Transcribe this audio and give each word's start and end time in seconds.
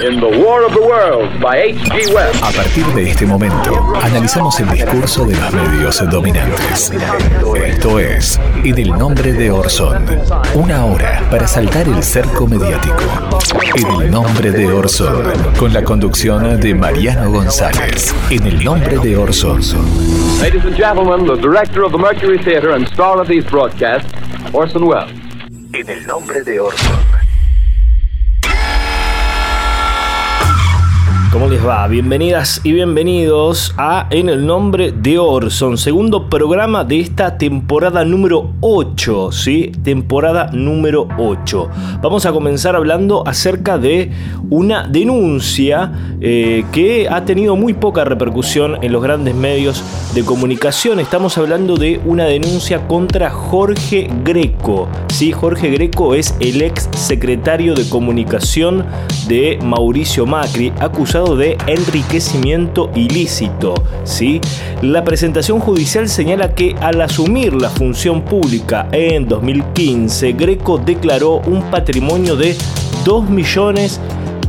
in 0.00 0.20
The 0.20 0.38
War 0.44 0.64
of 0.64 0.72
the 0.74 0.80
Worlds 0.80 1.40
by 1.40 1.56
H.G. 1.56 2.14
Wells. 2.14 2.36
A 2.42 2.52
partir 2.52 2.86
de 2.94 3.10
este 3.10 3.26
momento, 3.26 3.94
analizamos 4.00 4.58
el 4.60 4.68
discurso 4.70 5.24
de 5.24 5.34
los 5.34 5.52
medios 5.52 6.10
dominantes. 6.10 6.92
Esto 7.66 7.98
es 7.98 8.40
En 8.64 8.78
el 8.78 8.90
nombre 8.90 9.32
de 9.32 9.50
Orson. 9.50 10.06
Una 10.54 10.84
hora 10.84 11.26
para 11.30 11.48
saltar 11.48 11.88
el 11.88 12.02
cerco 12.02 12.46
mediático. 12.46 13.02
En 13.74 14.02
el 14.02 14.10
nombre 14.10 14.52
de 14.52 14.70
Orson. 14.70 15.32
Con 15.58 15.72
la 15.72 15.82
conducción 15.82 16.60
de 16.60 16.74
Mariano 16.74 17.30
González. 17.32 18.14
En 18.30 18.46
el 18.46 18.64
nombre 18.64 18.98
de 18.98 19.16
Orson. 19.16 19.60
Ladies 20.40 20.64
and 20.64 20.76
gentlemen, 20.76 21.26
the 21.26 21.40
director 21.40 21.82
of 21.82 21.90
the 21.90 21.98
Mercury 21.98 22.38
Theater 22.38 22.70
and 22.70 22.86
star 22.86 23.20
of 23.20 23.26
these 23.26 23.44
broadcasts, 23.50 24.12
Orson 24.52 24.84
Welles. 24.84 25.10
En 25.72 25.88
el 25.88 26.06
nombre 26.06 26.42
de 26.44 26.60
Orson. 26.60 27.17
¿Cómo 31.30 31.46
les 31.46 31.64
va? 31.64 31.86
Bienvenidas 31.88 32.62
y 32.64 32.72
bienvenidos 32.72 33.74
a 33.76 34.06
En 34.08 34.30
el 34.30 34.46
nombre 34.46 34.92
de 34.92 35.18
Orson, 35.18 35.76
segundo 35.76 36.30
programa 36.30 36.84
de 36.84 37.00
esta 37.00 37.36
temporada 37.36 38.02
número 38.02 38.54
8, 38.62 39.30
¿sí? 39.32 39.70
Temporada 39.84 40.48
número 40.54 41.06
8. 41.18 41.68
Vamos 42.00 42.24
a 42.24 42.32
comenzar 42.32 42.76
hablando 42.76 43.28
acerca 43.28 43.76
de 43.76 44.10
una 44.48 44.88
denuncia 44.88 46.16
eh, 46.22 46.64
que 46.72 47.10
ha 47.10 47.22
tenido 47.26 47.56
muy 47.56 47.74
poca 47.74 48.04
repercusión 48.04 48.82
en 48.82 48.90
los 48.90 49.02
grandes 49.02 49.34
medios 49.34 49.84
de 50.14 50.24
comunicación. 50.24 50.98
Estamos 50.98 51.36
hablando 51.36 51.76
de 51.76 52.00
una 52.06 52.24
denuncia 52.24 52.88
contra 52.88 53.28
Jorge 53.28 54.08
Greco, 54.24 54.88
¿sí? 55.08 55.32
Jorge 55.32 55.68
Greco 55.68 56.14
es 56.14 56.34
el 56.40 56.62
ex 56.62 56.88
secretario 56.96 57.74
de 57.74 57.86
comunicación 57.90 58.86
de 59.28 59.58
Mauricio 59.62 60.24
Macri, 60.24 60.72
acusado 60.80 61.17
de 61.24 61.56
enriquecimiento 61.66 62.90
ilícito. 62.94 63.74
¿sí? 64.04 64.40
La 64.82 65.02
presentación 65.04 65.60
judicial 65.60 66.06
señala 66.08 66.54
que 66.54 66.76
al 66.80 67.00
asumir 67.00 67.54
la 67.54 67.70
función 67.70 68.22
pública 68.22 68.88
en 68.92 69.26
2015, 69.28 70.32
Greco 70.32 70.78
declaró 70.78 71.40
un 71.46 71.62
patrimonio 71.70 72.36
de 72.36 72.56
2 73.04 73.30
millones 73.30 74.00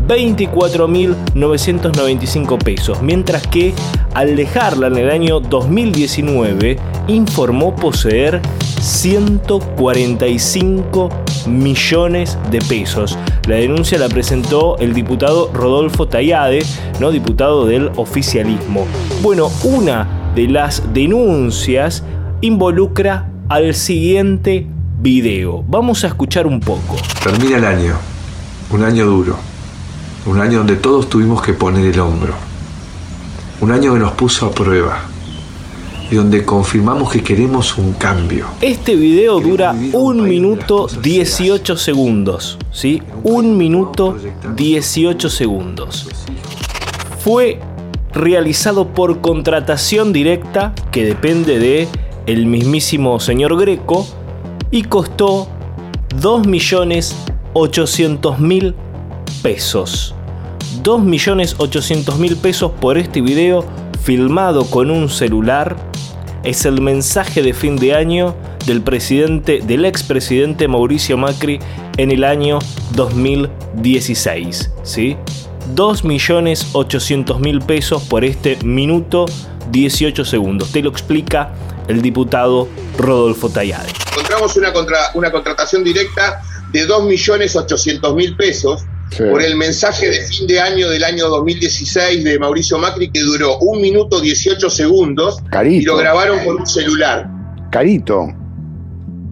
24.995 0.07 2.57
pesos, 2.57 2.99
mientras 3.01 3.45
que 3.45 3.73
al 4.15 4.35
dejarla 4.35 4.87
en 4.87 4.97
el 4.97 5.11
año 5.11 5.39
2019 5.39 6.79
informó 7.07 7.75
poseer 7.75 8.41
145 8.81 11.09
millones 11.47 12.37
de 12.51 12.59
pesos. 12.59 13.17
La 13.47 13.55
denuncia 13.55 13.97
la 13.97 14.09
presentó 14.09 14.77
el 14.79 14.93
diputado 14.93 15.51
Rodolfo 15.53 16.07
Tayade, 16.07 16.65
¿no? 16.99 17.11
diputado 17.11 17.65
del 17.65 17.91
oficialismo. 17.95 18.85
Bueno, 19.21 19.51
una 19.63 20.31
de 20.35 20.47
las 20.47 20.93
denuncias 20.93 22.03
involucra 22.41 23.29
al 23.49 23.73
siguiente 23.75 24.67
video. 24.99 25.63
Vamos 25.67 26.03
a 26.03 26.07
escuchar 26.07 26.45
un 26.45 26.59
poco. 26.59 26.95
Termina 27.23 27.57
el 27.57 27.65
año, 27.65 27.95
un 28.71 28.83
año 28.83 29.05
duro, 29.05 29.37
un 30.25 30.39
año 30.39 30.59
donde 30.59 30.75
todos 30.75 31.09
tuvimos 31.09 31.41
que 31.41 31.53
poner 31.53 31.85
el 31.85 31.99
hombro, 31.99 32.33
un 33.61 33.71
año 33.71 33.93
que 33.93 33.99
nos 33.99 34.11
puso 34.11 34.45
a 34.45 34.51
prueba 34.51 35.03
y 36.11 36.15
donde 36.15 36.43
confirmamos 36.43 37.11
que 37.11 37.23
queremos 37.23 37.77
un 37.77 37.93
cambio. 37.93 38.47
Este 38.61 38.95
video 38.95 39.39
dura 39.39 39.75
un 39.93 40.23
minuto 40.23 40.87
18 40.87 41.77
segundos, 41.77 42.57
¿sí? 42.71 43.03
Un 43.23 43.55
minuto 43.57 44.17
18 44.55 45.29
segundos. 45.29 46.07
Fue 47.19 47.59
realizado 48.11 48.87
por 48.87 49.21
contratación 49.21 50.11
directa, 50.13 50.73
que 50.91 51.05
depende 51.05 51.59
de 51.59 51.87
el 52.25 52.47
mismísimo 52.47 53.19
señor 53.19 53.59
Greco, 53.59 54.07
y 54.71 54.81
costó 54.83 55.47
2.800.000 56.21 58.73
pesos. 59.43 60.15
2.800.000 60.83 62.37
pesos 62.37 62.71
por 62.79 62.97
este 62.97 63.19
video 63.21 63.65
filmado 64.01 64.65
con 64.65 64.89
un 64.91 65.09
celular 65.09 65.88
es 66.43 66.65
el 66.65 66.81
mensaje 66.81 67.41
de 67.41 67.53
fin 67.53 67.75
de 67.77 67.93
año 67.95 68.35
del 68.65 68.81
presidente 68.81 69.61
del 69.63 69.85
expresidente 69.85 70.67
Mauricio 70.67 71.17
Macri 71.17 71.59
en 71.97 72.11
el 72.11 72.23
año 72.23 72.59
2016, 72.91 74.71
¿sí? 74.83 75.17
2.800.000 75.75 77.65
pesos 77.65 78.03
por 78.03 78.23
este 78.23 78.57
minuto 78.63 79.25
18 79.71 80.25
segundos. 80.25 80.71
Te 80.71 80.81
lo 80.81 80.89
explica 80.89 81.53
el 81.87 82.01
diputado 82.01 82.67
Rodolfo 82.97 83.49
Tayade. 83.49 83.91
Encontramos 84.11 84.55
una, 84.57 84.73
una 85.13 85.31
contratación 85.31 85.83
directa 85.83 86.41
de 86.71 86.87
2.800.000 86.87 88.37
pesos 88.37 88.83
Sí. 89.11 89.23
por 89.29 89.41
el 89.41 89.55
mensaje 89.55 90.09
de 90.09 90.21
fin 90.27 90.45
de 90.47 90.59
año 90.59 90.89
del 90.89 91.03
año 91.03 91.27
2016 91.29 92.23
de 92.23 92.37
Mauricio 92.39 92.77
Macri 92.77 93.09
que 93.09 93.21
duró 93.21 93.57
un 93.59 93.81
minuto 93.81 94.19
18 94.21 94.69
segundos 94.69 95.39
y 95.45 95.49
Carito. 95.49 95.91
lo 95.93 95.97
grabaron 95.97 96.39
por 96.43 96.55
un 96.57 96.67
celular. 96.67 97.27
Carito. 97.71 98.27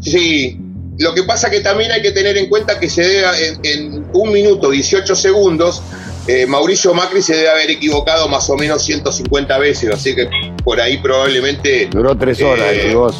Sí, 0.02 0.60
lo 1.00 1.14
que 1.14 1.24
pasa 1.24 1.50
que 1.50 1.60
también 1.60 1.92
hay 1.92 2.02
que 2.02 2.12
tener 2.12 2.38
en 2.38 2.50
cuenta 2.50 2.80
que 2.80 2.90
se 2.90 3.02
debe, 3.04 3.28
en, 3.48 3.60
en 3.66 4.06
un 4.14 4.32
minuto 4.32 4.70
18 4.72 5.16
segundos, 5.16 5.82
eh, 6.28 6.46
Mauricio 6.46 6.94
Macri 6.94 7.22
se 7.22 7.36
debe 7.36 7.50
haber 7.50 7.70
equivocado 7.72 8.28
más 8.28 8.50
o 8.50 8.56
menos 8.58 8.84
150 8.84 9.58
veces, 9.60 9.90
así 9.94 10.16
que 10.16 10.28
por 10.64 10.80
ahí 10.82 10.98
probablemente... 10.98 11.88
Duró 11.92 12.18
tres 12.18 12.42
horas, 12.42 12.68
Eh, 12.74 12.94
vos. 12.96 13.16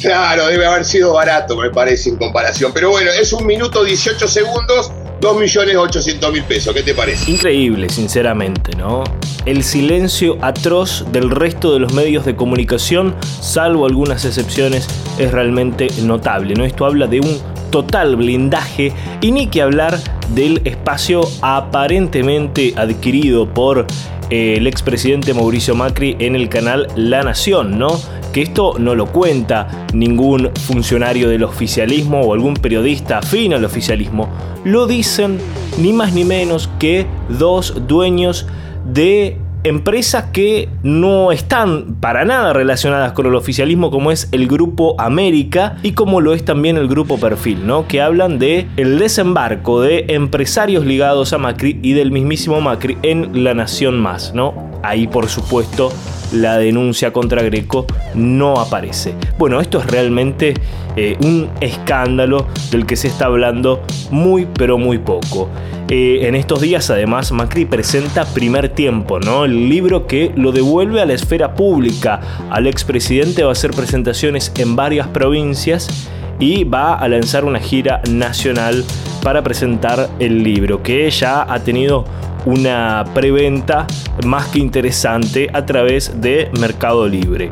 Claro, 0.00 0.46
debe 0.48 0.66
haber 0.66 0.84
sido 0.84 1.14
barato, 1.14 1.56
me 1.56 1.70
parece, 1.70 2.10
en 2.10 2.16
comparación. 2.16 2.72
Pero 2.74 2.90
bueno, 2.90 3.10
es 3.10 3.32
un 3.32 3.46
minuto 3.46 3.82
18 3.84 4.28
segundos, 4.28 4.90
2.800.000 5.24 6.44
pesos. 6.44 6.74
¿Qué 6.74 6.82
te 6.82 6.92
parece? 6.92 7.30
Increíble, 7.30 7.88
sinceramente, 7.88 8.76
¿no? 8.76 9.04
El 9.46 9.64
silencio 9.64 10.36
atroz 10.42 11.06
del 11.12 11.30
resto 11.30 11.72
de 11.72 11.78
los 11.80 11.94
medios 11.94 12.26
de 12.26 12.36
comunicación, 12.36 13.14
salvo 13.40 13.86
algunas 13.86 14.26
excepciones, 14.26 14.86
es 15.18 15.32
realmente 15.32 15.88
notable, 16.02 16.52
¿no? 16.52 16.66
Esto 16.66 16.84
habla 16.84 17.06
de 17.06 17.20
un 17.20 17.53
total 17.74 18.14
blindaje 18.14 18.92
y 19.20 19.32
ni 19.32 19.48
que 19.48 19.60
hablar 19.60 19.98
del 20.28 20.60
espacio 20.64 21.22
aparentemente 21.42 22.72
adquirido 22.76 23.52
por 23.52 23.88
eh, 24.30 24.54
el 24.58 24.68
expresidente 24.68 25.34
Mauricio 25.34 25.74
Macri 25.74 26.14
en 26.20 26.36
el 26.36 26.48
canal 26.48 26.86
La 26.94 27.24
Nación, 27.24 27.76
¿no? 27.76 28.00
Que 28.32 28.42
esto 28.42 28.74
no 28.78 28.94
lo 28.94 29.06
cuenta 29.06 29.86
ningún 29.92 30.52
funcionario 30.54 31.28
del 31.28 31.42
oficialismo 31.42 32.20
o 32.20 32.32
algún 32.32 32.54
periodista 32.54 33.18
afín 33.18 33.54
al 33.54 33.64
oficialismo. 33.64 34.28
Lo 34.62 34.86
dicen 34.86 35.40
ni 35.76 35.92
más 35.92 36.12
ni 36.12 36.24
menos 36.24 36.70
que 36.78 37.06
dos 37.28 37.88
dueños 37.88 38.46
de 38.84 39.36
empresas 39.64 40.26
que 40.32 40.68
no 40.82 41.32
están 41.32 41.96
para 41.96 42.24
nada 42.24 42.52
relacionadas 42.52 43.12
con 43.12 43.26
el 43.26 43.34
oficialismo 43.34 43.90
como 43.90 44.12
es 44.12 44.28
el 44.30 44.46
grupo 44.46 44.94
América 45.00 45.76
y 45.82 45.92
como 45.92 46.20
lo 46.20 46.34
es 46.34 46.44
también 46.44 46.76
el 46.76 46.86
grupo 46.86 47.18
Perfil, 47.18 47.66
¿no? 47.66 47.88
Que 47.88 48.00
hablan 48.00 48.38
de 48.38 48.66
el 48.76 48.98
desembarco 48.98 49.80
de 49.80 50.04
empresarios 50.08 50.84
ligados 50.84 51.32
a 51.32 51.38
Macri 51.38 51.80
y 51.82 51.94
del 51.94 52.12
mismísimo 52.12 52.60
Macri 52.60 52.98
en 53.02 53.42
La 53.42 53.54
Nación 53.54 53.98
Más, 53.98 54.34
¿no? 54.34 54.54
Ahí 54.82 55.06
por 55.06 55.28
supuesto 55.28 55.90
la 56.34 56.58
denuncia 56.58 57.12
contra 57.12 57.42
Greco 57.42 57.86
no 58.14 58.60
aparece. 58.60 59.14
Bueno, 59.38 59.60
esto 59.60 59.78
es 59.78 59.86
realmente 59.86 60.54
eh, 60.96 61.16
un 61.22 61.48
escándalo 61.60 62.46
del 62.70 62.86
que 62.86 62.96
se 62.96 63.08
está 63.08 63.26
hablando 63.26 63.82
muy 64.10 64.46
pero 64.46 64.78
muy 64.78 64.98
poco. 64.98 65.48
Eh, 65.88 66.26
en 66.26 66.34
estos 66.34 66.60
días 66.60 66.88
además 66.90 67.30
Macri 67.30 67.66
presenta 67.66 68.24
Primer 68.24 68.70
Tiempo, 68.70 69.20
¿no? 69.20 69.44
El 69.44 69.68
libro 69.68 70.06
que 70.06 70.32
lo 70.34 70.50
devuelve 70.50 71.00
a 71.00 71.06
la 71.06 71.12
esfera 71.12 71.54
pública. 71.54 72.20
Al 72.50 72.66
expresidente 72.66 73.42
va 73.42 73.50
a 73.50 73.52
hacer 73.52 73.72
presentaciones 73.72 74.52
en 74.56 74.76
varias 74.76 75.08
provincias 75.08 76.08
y 76.38 76.64
va 76.64 76.94
a 76.94 77.08
lanzar 77.08 77.44
una 77.44 77.60
gira 77.60 78.00
nacional 78.10 78.84
para 79.22 79.42
presentar 79.42 80.10
el 80.18 80.42
libro, 80.42 80.82
que 80.82 81.08
ya 81.10 81.42
ha 81.42 81.60
tenido 81.60 82.04
una 82.44 83.04
preventa 83.14 83.86
más 84.24 84.48
que 84.48 84.58
interesante 84.58 85.48
a 85.52 85.64
través 85.64 86.20
de 86.20 86.50
Mercado 86.60 87.06
Libre. 87.08 87.50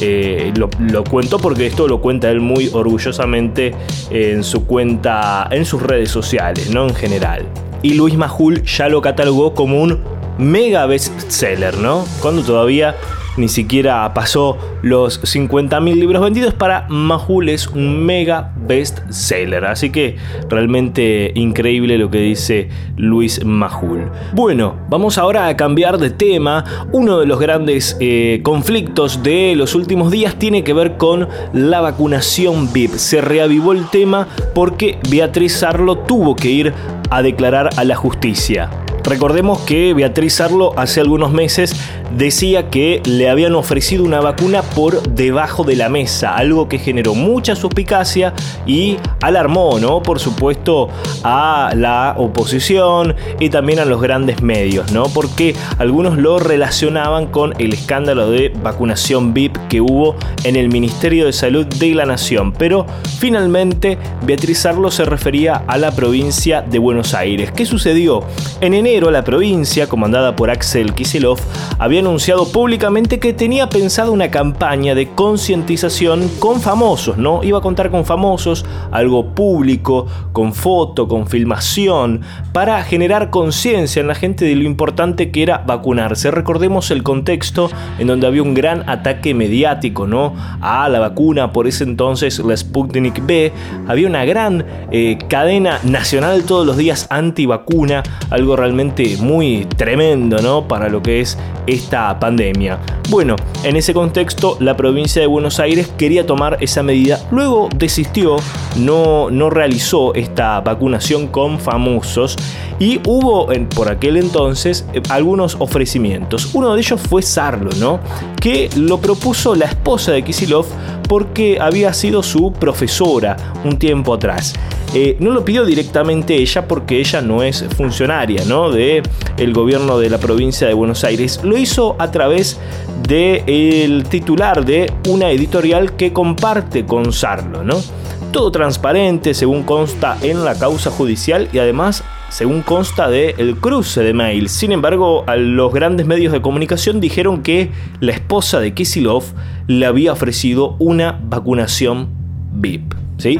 Eh, 0.00 0.52
lo, 0.56 0.68
lo 0.80 1.04
cuento 1.04 1.38
porque 1.38 1.66
esto 1.66 1.86
lo 1.86 2.00
cuenta 2.00 2.28
él 2.30 2.40
muy 2.40 2.68
orgullosamente 2.72 3.72
en 4.10 4.42
su 4.42 4.66
cuenta, 4.66 5.46
en 5.50 5.64
sus 5.64 5.80
redes 5.82 6.10
sociales, 6.10 6.68
¿no? 6.70 6.88
En 6.88 6.94
general. 6.94 7.46
y 7.84 7.92
Luis 7.94 8.16
Majul 8.16 8.64
ya 8.64 8.88
lo 8.88 9.02
catalogó 9.02 9.54
como 9.54 9.80
un 9.82 10.00
mega 10.38 10.86
bestseller, 10.86 11.76
¿no? 11.76 12.06
Cuando 12.20 12.42
todavía 12.42 12.96
ni 13.36 13.48
siquiera 13.48 14.12
pasó 14.14 14.58
los 14.82 15.22
50.000 15.22 15.94
libros 15.94 16.22
vendidos. 16.22 16.54
Para 16.54 16.86
Mahul 16.88 17.48
es 17.48 17.66
un 17.68 18.04
mega 18.04 18.52
best 18.56 19.00
seller. 19.10 19.64
Así 19.64 19.90
que 19.90 20.16
realmente 20.48 21.32
increíble 21.34 21.98
lo 21.98 22.10
que 22.10 22.18
dice 22.18 22.68
Luis 22.96 23.44
Mahul. 23.44 24.10
Bueno, 24.32 24.76
vamos 24.88 25.18
ahora 25.18 25.48
a 25.48 25.56
cambiar 25.56 25.98
de 25.98 26.10
tema. 26.10 26.64
Uno 26.92 27.18
de 27.18 27.26
los 27.26 27.40
grandes 27.40 27.96
eh, 28.00 28.40
conflictos 28.42 29.22
de 29.22 29.54
los 29.56 29.74
últimos 29.74 30.10
días 30.10 30.36
tiene 30.36 30.64
que 30.64 30.72
ver 30.72 30.96
con 30.96 31.28
la 31.52 31.80
vacunación 31.80 32.72
VIP. 32.72 32.92
Se 32.92 33.20
reavivó 33.20 33.72
el 33.72 33.88
tema 33.88 34.28
porque 34.54 34.98
Beatriz 35.10 35.62
Arlo 35.62 35.98
tuvo 35.98 36.36
que 36.36 36.50
ir 36.50 36.74
a 37.10 37.22
declarar 37.22 37.70
a 37.76 37.84
la 37.84 37.96
justicia. 37.96 38.70
Recordemos 39.04 39.58
que 39.60 39.92
Beatriz 39.92 40.40
Arlo 40.40 40.72
hace 40.78 41.00
algunos 41.00 41.30
meses 41.30 41.76
decía 42.16 42.70
que 42.70 43.02
le 43.04 43.28
habían 43.28 43.54
ofrecido 43.54 44.04
una 44.04 44.20
vacuna 44.20 44.62
por 44.62 45.02
debajo 45.02 45.64
de 45.64 45.76
la 45.76 45.88
mesa, 45.88 46.36
algo 46.36 46.68
que 46.68 46.78
generó 46.78 47.14
mucha 47.14 47.56
suspicacia 47.56 48.32
y 48.66 48.96
alarmó, 49.20 49.78
¿no? 49.80 50.02
Por 50.02 50.20
supuesto, 50.20 50.88
a 51.22 51.72
la 51.76 52.14
oposición 52.16 53.14
y 53.40 53.50
también 53.50 53.78
a 53.80 53.84
los 53.84 54.00
grandes 54.00 54.42
medios, 54.42 54.92
¿no? 54.92 55.04
Porque 55.04 55.54
algunos 55.78 56.16
lo 56.16 56.38
relacionaban 56.38 57.26
con 57.26 57.54
el 57.58 57.72
escándalo 57.72 58.30
de 58.30 58.52
vacunación 58.62 59.34
VIP 59.34 59.56
que 59.68 59.80
hubo 59.80 60.14
en 60.44 60.56
el 60.56 60.68
Ministerio 60.68 61.26
de 61.26 61.32
Salud 61.32 61.66
de 61.66 61.94
la 61.94 62.06
Nación. 62.06 62.52
Pero 62.52 62.86
finalmente 63.18 63.98
Beatriz 64.22 64.64
Arlo 64.66 64.90
se 64.90 65.04
refería 65.04 65.64
a 65.66 65.78
la 65.78 65.90
provincia 65.90 66.62
de 66.62 66.78
Buenos 66.78 67.14
Aires. 67.14 67.50
¿Qué 67.50 67.66
sucedió? 67.66 68.22
En 68.60 68.74
enero 68.74 69.10
la 69.10 69.24
provincia, 69.24 69.88
comandada 69.88 70.36
por 70.36 70.50
Axel 70.50 70.94
Kisilov, 70.94 71.38
había 71.78 72.02
anunciado 72.04 72.46
públicamente 72.52 73.18
que 73.18 73.32
tenía 73.32 73.70
pensado 73.70 74.12
una 74.12 74.30
campaña 74.30 74.94
de 74.94 75.08
concientización 75.08 76.28
con 76.38 76.60
famosos, 76.60 77.16
¿no? 77.16 77.42
Iba 77.42 77.58
a 77.58 77.62
contar 77.62 77.90
con 77.90 78.04
famosos, 78.04 78.66
algo 78.90 79.34
público, 79.34 80.06
con 80.32 80.52
foto, 80.52 81.08
con 81.08 81.26
filmación, 81.26 82.20
para 82.52 82.82
generar 82.82 83.30
conciencia 83.30 84.00
en 84.00 84.08
la 84.08 84.14
gente 84.14 84.44
de 84.44 84.54
lo 84.54 84.64
importante 84.64 85.30
que 85.30 85.42
era 85.42 85.58
vacunarse. 85.66 86.30
Recordemos 86.30 86.90
el 86.90 87.02
contexto 87.02 87.70
en 87.98 88.06
donde 88.06 88.26
había 88.26 88.42
un 88.42 88.52
gran 88.52 88.86
ataque 88.88 89.32
mediático, 89.32 90.06
¿no? 90.06 90.34
A 90.60 90.88
la 90.90 90.98
vacuna, 90.98 91.52
por 91.52 91.66
ese 91.66 91.84
entonces 91.84 92.38
la 92.38 92.54
Sputnik 92.54 93.24
B, 93.24 93.50
había 93.88 94.06
una 94.06 94.26
gran 94.26 94.64
eh, 94.90 95.16
cadena 95.28 95.80
nacional 95.84 96.44
todos 96.44 96.66
los 96.66 96.76
días 96.76 97.06
anti-vacuna, 97.08 98.02
algo 98.28 98.56
realmente 98.56 99.16
muy 99.20 99.66
tremendo, 99.76 100.42
¿no? 100.42 100.68
Para 100.68 100.90
lo 100.90 101.02
que 101.02 101.20
es 101.20 101.38
esta 101.84 102.18
pandemia. 102.18 102.78
Bueno, 103.10 103.36
en 103.62 103.76
ese 103.76 103.92
contexto, 103.92 104.56
la 104.60 104.76
provincia 104.76 105.20
de 105.20 105.26
Buenos 105.26 105.60
Aires 105.60 105.92
quería 105.98 106.26
tomar 106.26 106.56
esa 106.60 106.82
medida. 106.82 107.20
Luego 107.30 107.68
desistió, 107.76 108.36
no, 108.76 109.30
no 109.30 109.50
realizó 109.50 110.14
esta 110.14 110.60
vacunación 110.62 111.28
con 111.28 111.60
famosos 111.60 112.36
y 112.78 113.00
hubo 113.06 113.48
por 113.74 113.90
aquel 113.90 114.16
entonces 114.16 114.86
eh, 114.94 115.02
algunos 115.10 115.56
ofrecimientos. 115.58 116.54
Uno 116.54 116.74
de 116.74 116.80
ellos 116.80 117.00
fue 117.00 117.22
Sarlo, 117.22 117.70
¿no? 117.78 118.00
Que 118.40 118.70
lo 118.76 118.98
propuso 118.98 119.54
la 119.54 119.66
esposa 119.66 120.12
de 120.12 120.22
Kisilov 120.22 120.66
porque 121.08 121.58
había 121.60 121.92
sido 121.92 122.22
su 122.22 122.52
profesora 122.52 123.36
un 123.64 123.78
tiempo 123.78 124.14
atrás. 124.14 124.54
Eh, 124.94 125.16
no 125.18 125.32
lo 125.32 125.44
pidió 125.44 125.64
directamente 125.64 126.36
ella 126.36 126.68
porque 126.68 127.00
ella 127.00 127.20
no 127.20 127.42
es 127.42 127.64
funcionaria 127.76 128.44
¿no? 128.44 128.70
de 128.70 129.02
el 129.38 129.52
gobierno 129.52 129.98
de 129.98 130.08
la 130.08 130.18
provincia 130.18 130.68
de 130.68 130.74
Buenos 130.74 131.02
Aires. 131.02 131.40
Lo 131.42 131.56
hizo 131.56 131.96
a 131.98 132.10
través 132.10 132.60
del 133.08 134.04
titular 134.04 134.64
de 134.64 134.92
una 135.08 135.30
editorial 135.30 135.96
que 135.96 136.12
comparte 136.12 136.86
con 136.86 137.12
Sarlo. 137.12 137.64
¿no? 137.64 137.82
Todo 138.30 138.52
transparente 138.52 139.34
según 139.34 139.64
consta 139.64 140.16
en 140.22 140.44
la 140.44 140.56
causa 140.56 140.90
judicial 140.90 141.48
y 141.52 141.58
además 141.58 142.04
según 142.28 142.62
consta 142.62 143.08
de 143.08 143.34
el 143.38 143.56
cruce 143.56 144.02
de 144.02 144.12
mail. 144.12 144.48
Sin 144.48 144.72
embargo, 144.72 145.24
a 145.26 145.36
los 145.36 145.72
grandes 145.72 146.06
medios 146.06 146.32
de 146.32 146.42
comunicación 146.42 147.00
dijeron 147.00 147.42
que 147.42 147.70
la 148.00 148.12
esposa 148.12 148.60
de 148.60 148.74
Kisilov 148.74 149.24
le 149.66 149.86
había 149.86 150.12
ofrecido 150.12 150.76
una 150.78 151.20
vacunación 151.22 152.08
VIP. 152.52 152.94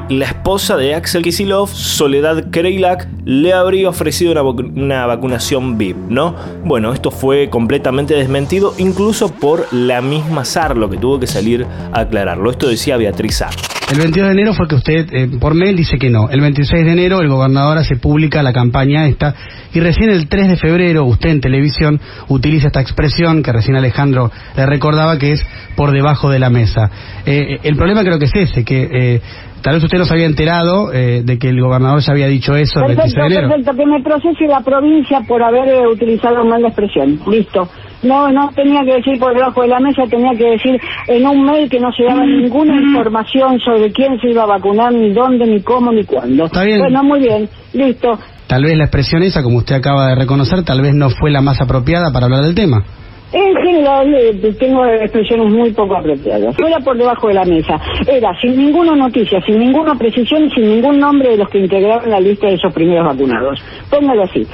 La 0.08 0.26
esposa 0.26 0.76
de 0.76 0.94
Axel 0.94 1.22
Kisilov, 1.22 1.68
Soledad 1.68 2.50
Kreilak, 2.50 3.06
le 3.24 3.52
habría 3.52 3.88
ofrecido 3.88 4.32
una, 4.32 5.06
vacunación 5.06 5.76
VIP, 5.76 5.96
¿no? 6.08 6.34
Bueno, 6.64 6.92
esto 6.92 7.10
fue 7.10 7.50
completamente 7.50 8.14
desmentido, 8.14 8.72
incluso 8.78 9.28
por 9.28 9.66
la 9.72 10.00
misma 10.00 10.44
Sarlo, 10.44 10.88
que 10.88 10.96
tuvo 10.96 11.18
que 11.18 11.26
salir 11.26 11.66
a 11.92 12.00
aclararlo. 12.00 12.50
Esto 12.50 12.68
decía 12.68 12.96
Beatriz 12.96 13.36
Sarlo. 13.36 13.83
El 13.92 13.98
22 13.98 14.28
de 14.28 14.32
enero 14.32 14.54
fue 14.54 14.66
que 14.66 14.74
usted, 14.74 15.06
eh, 15.12 15.28
por 15.38 15.54
mail, 15.54 15.76
dice 15.76 15.98
que 15.98 16.10
no. 16.10 16.28
El 16.30 16.40
26 16.40 16.84
de 16.84 16.92
enero 16.92 17.20
el 17.20 17.28
gobernador 17.28 17.78
hace 17.78 17.96
pública 17.96 18.42
la 18.42 18.52
campaña 18.52 19.06
esta. 19.06 19.34
Y 19.72 19.80
recién 19.80 20.10
el 20.10 20.28
3 20.28 20.48
de 20.48 20.56
febrero 20.56 21.04
usted 21.04 21.30
en 21.30 21.40
televisión 21.40 22.00
utiliza 22.28 22.68
esta 22.68 22.80
expresión 22.80 23.42
que 23.42 23.52
recién 23.52 23.76
Alejandro 23.76 24.30
le 24.56 24.66
recordaba 24.66 25.18
que 25.18 25.32
es 25.32 25.46
por 25.76 25.92
debajo 25.92 26.30
de 26.30 26.38
la 26.38 26.50
mesa. 26.50 26.90
Eh, 27.26 27.58
el 27.62 27.76
problema 27.76 28.02
creo 28.02 28.18
que 28.18 28.26
es 28.26 28.34
ese, 28.34 28.64
que... 28.64 28.88
Eh, 28.90 29.20
Tal 29.64 29.76
vez 29.76 29.84
usted 29.84 29.96
no 29.96 30.04
se 30.04 30.12
había 30.12 30.26
enterado 30.26 30.92
eh, 30.92 31.22
de 31.24 31.38
que 31.38 31.48
el 31.48 31.58
gobernador 31.58 31.98
ya 32.00 32.12
había 32.12 32.26
dicho 32.26 32.54
eso 32.54 32.80
el 32.80 32.96
26 32.96 33.14
de 33.14 33.24
enero. 33.24 33.48
Perfecto, 33.48 33.72
que 33.74 33.86
me 33.86 34.02
procese 34.02 34.44
la 34.46 34.60
provincia 34.60 35.22
por 35.26 35.42
haber 35.42 35.66
eh, 35.70 35.86
utilizado 35.86 36.44
mal 36.44 36.60
la 36.60 36.68
expresión. 36.68 37.18
Listo. 37.26 37.66
No, 38.04 38.30
no 38.30 38.50
tenía 38.54 38.84
que 38.84 38.94
decir 38.94 39.18
por 39.18 39.34
debajo 39.34 39.62
de 39.62 39.68
la 39.68 39.80
mesa, 39.80 40.02
tenía 40.08 40.32
que 40.36 40.50
decir 40.50 40.80
en 41.08 41.26
un 41.26 41.44
mail 41.44 41.68
que 41.68 41.80
no 41.80 41.90
se 41.92 42.04
daba 42.04 42.24
ninguna 42.24 42.76
información 42.76 43.58
sobre 43.60 43.90
quién 43.92 44.18
se 44.20 44.30
iba 44.30 44.42
a 44.42 44.46
vacunar, 44.46 44.92
ni 44.92 45.12
dónde, 45.12 45.46
ni 45.46 45.62
cómo, 45.62 45.92
ni 45.92 46.04
cuándo. 46.04 46.46
Está 46.46 46.64
bien. 46.64 46.80
Bueno, 46.80 47.02
muy 47.02 47.20
bien, 47.20 47.48
listo. 47.72 48.18
Tal 48.46 48.62
vez 48.62 48.76
la 48.76 48.84
expresión 48.84 49.22
esa, 49.22 49.42
como 49.42 49.58
usted 49.58 49.74
acaba 49.74 50.08
de 50.08 50.16
reconocer, 50.16 50.62
tal 50.64 50.82
vez 50.82 50.94
no 50.94 51.08
fue 51.10 51.30
la 51.30 51.40
más 51.40 51.60
apropiada 51.60 52.12
para 52.12 52.26
hablar 52.26 52.42
del 52.42 52.54
tema. 52.54 52.84
En 53.32 53.52
general 53.56 54.14
eh, 54.14 54.54
tengo 54.60 54.86
expresiones 54.86 55.52
muy 55.52 55.72
poco 55.72 55.96
apropiadas. 55.96 56.56
No 56.56 56.68
era 56.68 56.78
por 56.78 56.96
debajo 56.96 57.26
de 57.26 57.34
la 57.34 57.44
mesa, 57.44 57.80
era 58.06 58.30
sin 58.40 58.56
ninguna 58.56 58.94
noticia, 58.94 59.40
sin 59.44 59.58
ninguna 59.58 59.96
precisión 59.96 60.44
y 60.44 60.50
sin 60.50 60.68
ningún 60.68 61.00
nombre 61.00 61.30
de 61.30 61.38
los 61.38 61.48
que 61.48 61.58
integraron 61.58 62.08
la 62.10 62.20
lista 62.20 62.46
de 62.46 62.54
esos 62.54 62.72
primeros 62.72 63.06
vacunados. 63.06 63.58
Póngalo 63.90 64.22
así. 64.22 64.46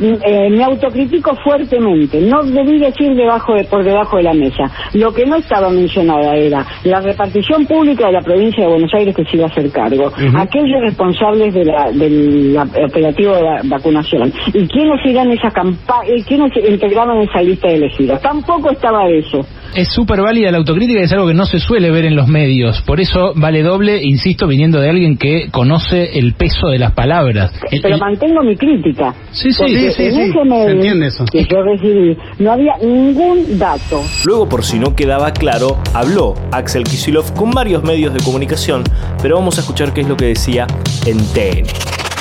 Eh, 0.00 0.50
me 0.50 0.64
autocritico 0.64 1.34
fuertemente. 1.44 2.20
No 2.20 2.42
debí 2.42 2.78
decir 2.78 3.14
debajo 3.14 3.54
de, 3.54 3.64
por 3.64 3.84
debajo 3.84 4.16
de 4.16 4.24
la 4.24 4.34
mesa. 4.34 4.64
Lo 4.94 5.12
que 5.12 5.24
no 5.24 5.36
estaba 5.36 5.70
mencionada 5.70 6.34
era 6.36 6.66
la 6.84 7.00
repartición 7.00 7.66
pública 7.66 8.06
de 8.06 8.12
la 8.12 8.20
provincia 8.20 8.64
de 8.64 8.70
Buenos 8.70 8.92
Aires 8.94 9.14
que 9.14 9.24
se 9.24 9.36
iba 9.36 9.46
a 9.46 9.48
hacer 9.48 9.70
cargo, 9.70 10.12
aquellos 10.36 10.80
responsables 10.80 11.54
de 11.54 11.64
la, 11.64 11.90
del 11.92 12.56
operativo 12.56 13.34
de 13.34 13.42
la 13.42 13.60
vacunación 13.64 14.32
y 14.52 14.66
quiénes 14.66 15.04
irán 15.04 15.30
esa 15.30 15.50
campaña, 15.50 16.08
eh, 16.08 16.24
quiénes 16.26 16.52
integraban 16.56 17.18
esa 17.18 17.40
lista 17.42 17.68
de 17.68 17.74
elegidos. 17.76 18.20
Tampoco 18.20 18.70
estaba 18.70 19.08
eso 19.08 19.44
es 19.74 19.88
súper 19.88 20.20
válida 20.20 20.50
la 20.50 20.58
autocrítica 20.58 21.00
y 21.00 21.04
es 21.04 21.12
algo 21.12 21.26
que 21.26 21.34
no 21.34 21.46
se 21.46 21.58
suele 21.58 21.90
ver 21.90 22.04
en 22.04 22.14
los 22.14 22.28
medios. 22.28 22.80
Por 22.82 23.00
eso 23.00 23.32
vale 23.34 23.62
doble, 23.62 24.00
insisto, 24.02 24.46
viniendo 24.46 24.80
de 24.80 24.88
alguien 24.88 25.16
que 25.16 25.48
conoce 25.50 26.18
el 26.18 26.34
peso 26.34 26.68
de 26.68 26.78
las 26.78 26.92
palabras. 26.92 27.52
Pero 27.70 27.98
mantengo 27.98 28.42
mi 28.42 28.56
crítica. 28.56 29.14
Sí, 29.32 29.50
sí, 29.52 29.64
sí, 29.90 30.10
sí, 30.10 30.32
se 30.32 30.70
entiende 30.70 31.06
eso. 31.06 31.24
Que 31.30 31.46
yo 31.50 31.62
recibí, 31.62 32.16
no 32.38 32.52
había 32.52 32.76
ningún 32.78 33.58
dato. 33.58 34.02
Luego, 34.24 34.48
por 34.48 34.64
si 34.64 34.78
no 34.78 34.94
quedaba 34.94 35.32
claro, 35.32 35.78
habló 35.92 36.34
Axel 36.50 36.84
Kisilov 36.84 37.32
con 37.34 37.50
varios 37.50 37.82
medios 37.82 38.14
de 38.14 38.20
comunicación, 38.20 38.84
pero 39.22 39.36
vamos 39.36 39.58
a 39.58 39.60
escuchar 39.60 39.92
qué 39.92 40.02
es 40.02 40.08
lo 40.08 40.16
que 40.16 40.26
decía 40.26 40.66
en 41.06 41.18
TN. 41.18 41.66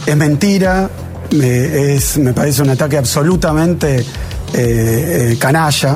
Es 0.05 0.17
mentira, 0.17 0.89
me, 1.32 1.93
es, 1.96 2.17
me 2.17 2.34
parece 2.34 2.62
un 2.62 2.70
ataque 2.70 2.98
absolutamente 2.98 4.00
eh, 4.00 4.05
eh, 4.53 5.38
canalla 5.39 5.96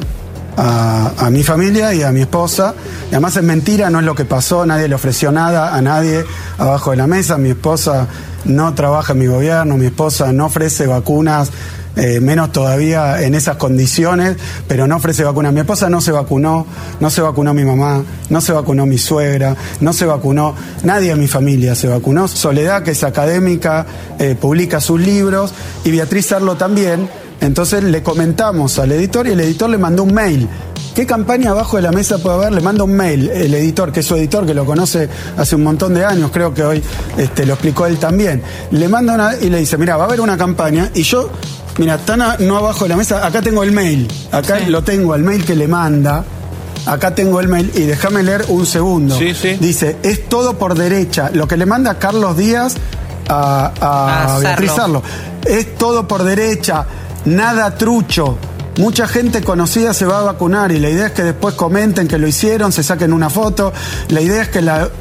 a, 0.57 1.29
mi 1.31 1.43
familia 1.43 1.93
y 1.93 2.01
a 2.01 2.12
mi 2.12 2.21
esposa. 2.21 2.74
Y 3.12 3.13
además 3.13 3.38
es 3.38 3.43
mentira, 3.43 3.89
no 3.89 4.00
es 4.00 4.05
lo 4.05 4.15
que 4.15 4.25
pasó, 4.25 4.65
nadie 4.65 4.88
le 4.88 4.95
ofreció 4.95 5.31
nada 5.31 5.75
a 5.75 5.81
nadie 5.81 6.25
abajo 6.57 6.91
de 6.91 6.97
la 6.97 7.07
mesa. 7.07 7.38
Mi 7.38 7.50
esposa 7.50 8.07
no 8.46 8.74
trabaja 8.74 9.13
mi 9.13 9.27
gobierno, 9.27 9.77
mi 9.77 9.88
esposa 9.88 10.32
no 10.32 10.46
ofrece 10.46 10.88
vacunas. 10.88 11.51
Eh, 12.00 12.20
menos 12.20 12.51
todavía 12.51 13.24
en 13.24 13.34
esas 13.34 13.58
condiciones, 13.58 14.38
pero 14.67 14.86
no 14.86 14.98
ofrece 14.98 15.24
vacunas. 15.24 15.51
Mi 15.51 15.62
esposa 15.62 15.89
no 15.89 16.00
se 16.00 16.12
vacunó, 16.12 16.67
no 17.00 17.10
se 17.10 17.22
vacunó 17.22 17.56
mi 17.56 17.65
mamá, 17.65 18.03
no 18.29 18.39
se 18.39 18.53
vacunó 18.53 18.86
mi 18.86 19.00
suegra, 19.00 19.56
no 19.82 19.94
se 19.94 20.06
vacunó, 20.06 20.53
nadie 20.84 21.10
en 21.10 21.20
mi 21.20 21.27
familia 21.27 21.74
se 21.74 21.88
vacunó. 21.88 22.27
Soledad, 22.27 22.84
que 22.84 22.91
es 22.91 23.03
académica, 23.03 23.88
eh, 24.20 24.36
publica 24.39 24.79
sus 24.79 25.01
libros, 25.01 25.56
y 25.86 25.89
Beatriz 25.89 26.32
Arlo 26.34 26.56
también, 26.56 27.10
entonces 27.41 27.84
le 27.84 28.03
comentamos 28.03 28.77
al 28.77 28.91
editor 28.91 29.25
y 29.25 29.32
el 29.32 29.39
editor 29.39 29.67
le 29.70 29.79
mandó 29.79 30.03
un 30.03 30.13
mail 30.13 30.48
¿qué 30.98 31.06
campaña 31.06 31.51
abajo 31.51 31.75
de 31.75 31.84
la 31.84 31.92
mesa 31.92 32.18
puede 32.18 32.38
haber? 32.38 32.54
Le 32.54 32.62
manda 32.62 32.84
un 32.84 32.94
mail, 32.94 33.30
el 33.30 33.54
editor, 33.54 33.92
que 33.92 34.00
es 34.00 34.06
su 34.08 34.16
editor, 34.16 34.48
que 34.48 34.56
lo 34.56 34.66
conoce 34.66 35.08
hace 35.38 35.56
un 35.56 35.62
montón 35.62 35.94
de 35.94 36.04
años, 36.04 36.32
creo 36.34 36.56
que 36.56 36.63
hoy 36.63 36.82
este, 37.16 37.46
lo 37.46 37.54
explicó 37.54 37.86
él 37.86 38.00
también. 38.00 38.42
Le 38.72 38.89
manda 38.89 39.13
una 39.13 39.36
y 39.36 39.51
le 39.51 39.60
dice, 39.60 39.77
mira, 39.77 39.96
va 39.96 40.06
a 40.06 40.08
haber 40.08 40.22
una 40.22 40.36
campaña 40.36 40.89
y 40.96 41.04
yo, 41.04 41.30
mira, 41.77 41.96
están 41.96 42.24
no 42.39 42.58
abajo 42.58 42.86
de 42.86 42.89
la 42.89 42.96
mesa, 42.96 43.24
acá 43.24 43.44
tengo 43.44 43.62
el 43.62 43.74
mail, 43.74 44.08
acá 44.32 44.58
lo 44.68 44.84
tengo, 44.84 45.13
el 45.13 45.22
mail 45.22 45.46
que 45.46 45.56
le 45.56 45.68
manda. 45.68 46.25
Acá 46.88 47.13
tengo 47.13 47.42
el 47.42 47.50
mail 47.50 47.70
y 47.75 47.82
déjame 47.82 48.24
leer 48.24 48.46
un 48.48 48.66
segundo. 48.66 49.20
Dice, 49.60 49.98
es 50.04 50.30
todo 50.30 50.58
por 50.58 50.74
derecha. 50.75 51.30
Lo 51.34 51.46
que 51.46 51.58
le 51.58 51.66
manda 51.66 52.00
Carlos 52.00 52.38
Díaz 52.38 52.75
a, 53.27 54.36
a, 54.36 54.39
Beatriz 54.39 54.72
Sarlo. 54.72 55.04
Es 55.46 55.75
todo 55.75 56.08
por 56.08 56.24
derecha, 56.24 56.86
nada 57.25 57.75
trucho. 57.75 58.38
Mucha 58.77 59.07
gente 59.07 59.41
conocida 59.41 59.91
se 59.91 60.05
va 60.05 60.19
a 60.19 60.24
vacunar 60.24 60.72
y 60.72 60.79
la 60.79 60.91
idea 60.91 61.07
es 61.07 61.12
que 61.12 61.24
después 61.24 61.55
comenten 61.55 62.07
que 62.07 62.19
lo 62.19 62.27
hicieron, 62.27 62.72
se 62.72 62.84
saquen 62.84 63.12
una 63.12 63.27
foto. 63.27 63.74
La 64.10 64.22
idea 64.22 64.43
es 64.43 64.50
que 64.50 64.62
la, 64.62 64.91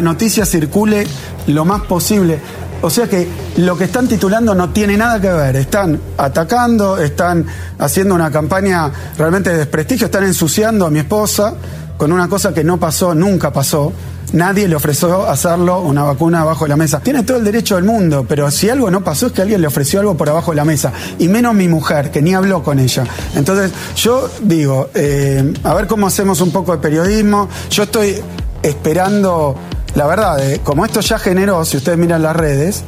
noticia 0.00 0.44
circule 0.44 1.06
lo 1.46 1.64
más 1.64 1.82
posible. 1.82 2.40
O 2.82 2.90
sea 2.90 3.08
que 3.08 3.28
lo 3.58 3.78
que 3.78 3.84
están 3.84 4.08
titulando 4.08 4.56
no 4.56 4.70
tiene 4.70 4.96
nada 4.96 5.20
que 5.20 5.30
ver. 5.30 5.54
Están 5.54 6.00
atacando, 6.18 6.98
están 6.98 7.46
haciendo 7.78 8.12
una 8.12 8.32
campaña 8.32 8.90
realmente 9.16 9.50
de 9.50 9.58
desprestigio, 9.58 10.06
están 10.06 10.24
ensuciando 10.24 10.84
a 10.84 10.90
mi 10.90 10.98
esposa 10.98 11.54
con 11.96 12.10
una 12.10 12.28
cosa 12.28 12.52
que 12.52 12.64
no 12.64 12.78
pasó, 12.80 13.14
nunca 13.14 13.52
pasó. 13.52 13.92
Nadie 14.32 14.66
le 14.68 14.74
ofreció 14.74 15.28
hacerlo 15.28 15.80
una 15.80 16.02
vacuna 16.02 16.40
abajo 16.40 16.64
de 16.64 16.70
la 16.70 16.76
mesa. 16.76 17.00
Tiene 17.00 17.22
todo 17.22 17.36
el 17.36 17.44
derecho 17.44 17.76
del 17.76 17.84
mundo, 17.84 18.26
pero 18.28 18.50
si 18.50 18.68
algo 18.68 18.90
no 18.90 19.02
pasó 19.02 19.26
es 19.26 19.32
que 19.32 19.42
alguien 19.42 19.60
le 19.60 19.66
ofreció 19.66 20.00
algo 20.00 20.16
por 20.16 20.28
abajo 20.28 20.50
de 20.50 20.56
la 20.56 20.64
mesa. 20.64 20.92
Y 21.18 21.28
menos 21.28 21.54
mi 21.54 21.68
mujer, 21.68 22.10
que 22.10 22.20
ni 22.22 22.34
habló 22.34 22.62
con 22.62 22.78
ella. 22.78 23.04
Entonces, 23.34 23.70
yo 23.96 24.28
digo, 24.42 24.90
eh, 24.94 25.54
a 25.62 25.74
ver 25.74 25.86
cómo 25.86 26.06
hacemos 26.06 26.40
un 26.40 26.50
poco 26.50 26.72
de 26.72 26.78
periodismo. 26.78 27.48
Yo 27.70 27.84
estoy 27.84 28.16
esperando, 28.62 29.54
la 29.94 30.06
verdad, 30.06 30.50
eh, 30.50 30.60
como 30.62 30.84
esto 30.84 31.00
ya 31.00 31.18
generó, 31.18 31.64
si 31.64 31.76
ustedes 31.76 31.96
miran 31.96 32.22
las 32.22 32.34
redes, 32.34 32.82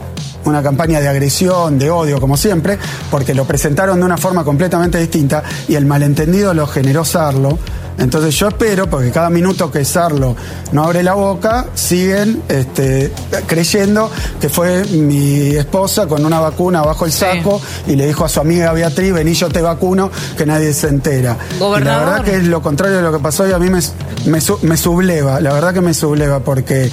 una 0.45 0.62
campaña 0.62 1.00
de 1.00 1.09
agresión, 1.09 1.78
de 1.78 1.90
odio, 1.90 2.21
como 2.21 2.37
siempre, 2.37 2.78
porque 3.11 3.35
lo 3.35 3.45
presentaron 3.45 3.99
de 4.00 4.07
una 4.07 4.16
forma 4.16 4.45
completamente 4.45 4.99
distinta 4.99 5.42
y 5.68 5.75
el 5.75 5.87
malentendido 5.87 6.54
lo 6.54 6.66
generó 6.66 7.04
Sarlo. 7.04 7.59
Entonces 7.98 8.34
yo 8.36 8.48
espero, 8.48 8.88
porque 8.88 9.10
cada 9.10 9.28
minuto 9.28 9.70
que 9.70 9.84
Sarlo 9.84 10.36
no 10.72 10.84
abre 10.84 11.02
la 11.02 11.14
boca, 11.14 11.66
siguen 11.74 12.42
este, 12.48 13.12
creyendo 13.46 14.10
que 14.40 14.48
fue 14.48 14.84
mi 14.84 15.56
esposa 15.56 16.06
con 16.06 16.24
una 16.24 16.38
vacuna 16.38 16.82
bajo 16.82 17.04
el 17.04 17.12
saco 17.12 17.60
y 17.86 17.96
le 17.96 18.06
dijo 18.06 18.24
a 18.24 18.28
su 18.28 18.40
amiga 18.40 18.72
Beatriz, 18.72 19.12
vení 19.12 19.34
yo 19.34 19.48
te 19.48 19.60
vacuno, 19.60 20.10
que 20.36 20.46
nadie 20.46 20.72
se 20.72 20.88
entera. 20.88 21.36
Y 21.56 21.84
la 21.84 21.98
verdad 21.98 22.24
que 22.24 22.36
es 22.36 22.44
lo 22.44 22.62
contrario 22.62 22.98
de 22.98 23.02
lo 23.02 23.12
que 23.12 23.18
pasó 23.18 23.48
y 23.48 23.52
a 23.52 23.58
mí 23.58 23.68
me, 23.68 23.80
me, 24.26 24.38
me 24.62 24.76
subleva, 24.76 25.40
la 25.40 25.52
verdad 25.52 25.74
que 25.74 25.80
me 25.80 25.92
subleva, 25.92 26.40
porque 26.40 26.90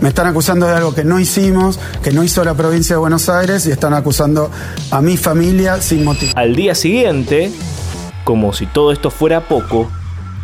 me 0.00 0.08
están 0.08 0.26
acusando 0.26 0.66
de 0.66 0.74
algo 0.74 0.94
que 0.94 1.04
no 1.04 1.18
hicimos, 1.20 1.78
que 2.02 2.12
no 2.12 2.22
hizo 2.22 2.44
la 2.44 2.54
provincia 2.54 2.96
de 2.96 3.00
Buenos 3.00 3.28
Aires 3.28 3.66
y 3.66 3.70
están 3.70 3.94
acusando 3.94 4.50
a 4.90 5.00
mi 5.00 5.16
familia 5.16 5.80
sin 5.80 6.04
motivo. 6.04 6.32
Al 6.36 6.54
día 6.54 6.74
siguiente, 6.74 7.52
como 8.24 8.52
si 8.52 8.66
todo 8.66 8.92
esto 8.92 9.10
fuera 9.10 9.48
poco, 9.48 9.90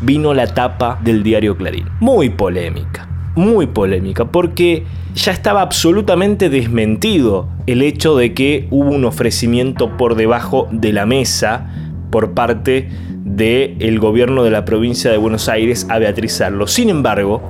vino 0.01 0.35
la 0.35 0.47
tapa 0.47 0.99
del 1.03 1.23
diario 1.23 1.57
Clarín. 1.57 1.87
Muy 2.01 2.31
polémica, 2.31 3.09
muy 3.35 3.67
polémica, 3.67 4.27
porque 4.27 4.85
ya 5.15 5.33
estaba 5.33 5.63
absolutamente 5.63 6.49
desmentido 6.49 7.49
el 7.67 7.83
hecho 7.83 8.17
de 8.17 8.35
que 8.35 8.67
hubo 8.71 8.91
un 8.91 9.05
ofrecimiento 9.05 9.97
por 9.97 10.17
debajo 10.17 10.69
de 10.71 10.93
la 10.93 11.07
mesa 11.07 11.71
por 12.11 12.33
parte 12.33 12.89
del 13.25 13.99
gobierno 13.99 14.45
de 14.45 14.51
la 14.51 14.65
provincia 14.65 15.11
de 15.11 15.17
Buenos 15.17 15.49
Aires 15.49 15.87
a 15.89 15.99
Beatriz 15.99 16.41
Arlo. 16.41 16.67
Sin 16.67 16.91
embargo, 16.91 17.43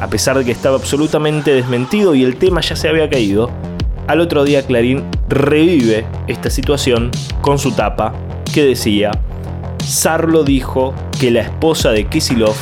a 0.00 0.08
pesar 0.08 0.38
de 0.38 0.44
que 0.44 0.52
estaba 0.52 0.76
absolutamente 0.76 1.52
desmentido 1.52 2.14
y 2.14 2.24
el 2.24 2.36
tema 2.36 2.60
ya 2.60 2.76
se 2.76 2.88
había 2.88 3.10
caído, 3.10 3.50
al 4.06 4.20
otro 4.20 4.44
día 4.44 4.62
Clarín 4.66 5.04
revive 5.28 6.06
esta 6.28 6.50
situación 6.50 7.10
con 7.42 7.58
su 7.58 7.72
tapa 7.72 8.14
que 8.54 8.64
decía, 8.64 9.10
Sarlo 9.88 10.44
dijo 10.44 10.94
que 11.18 11.30
la 11.30 11.40
esposa 11.40 11.92
de 11.92 12.04
Kisilov 12.04 12.54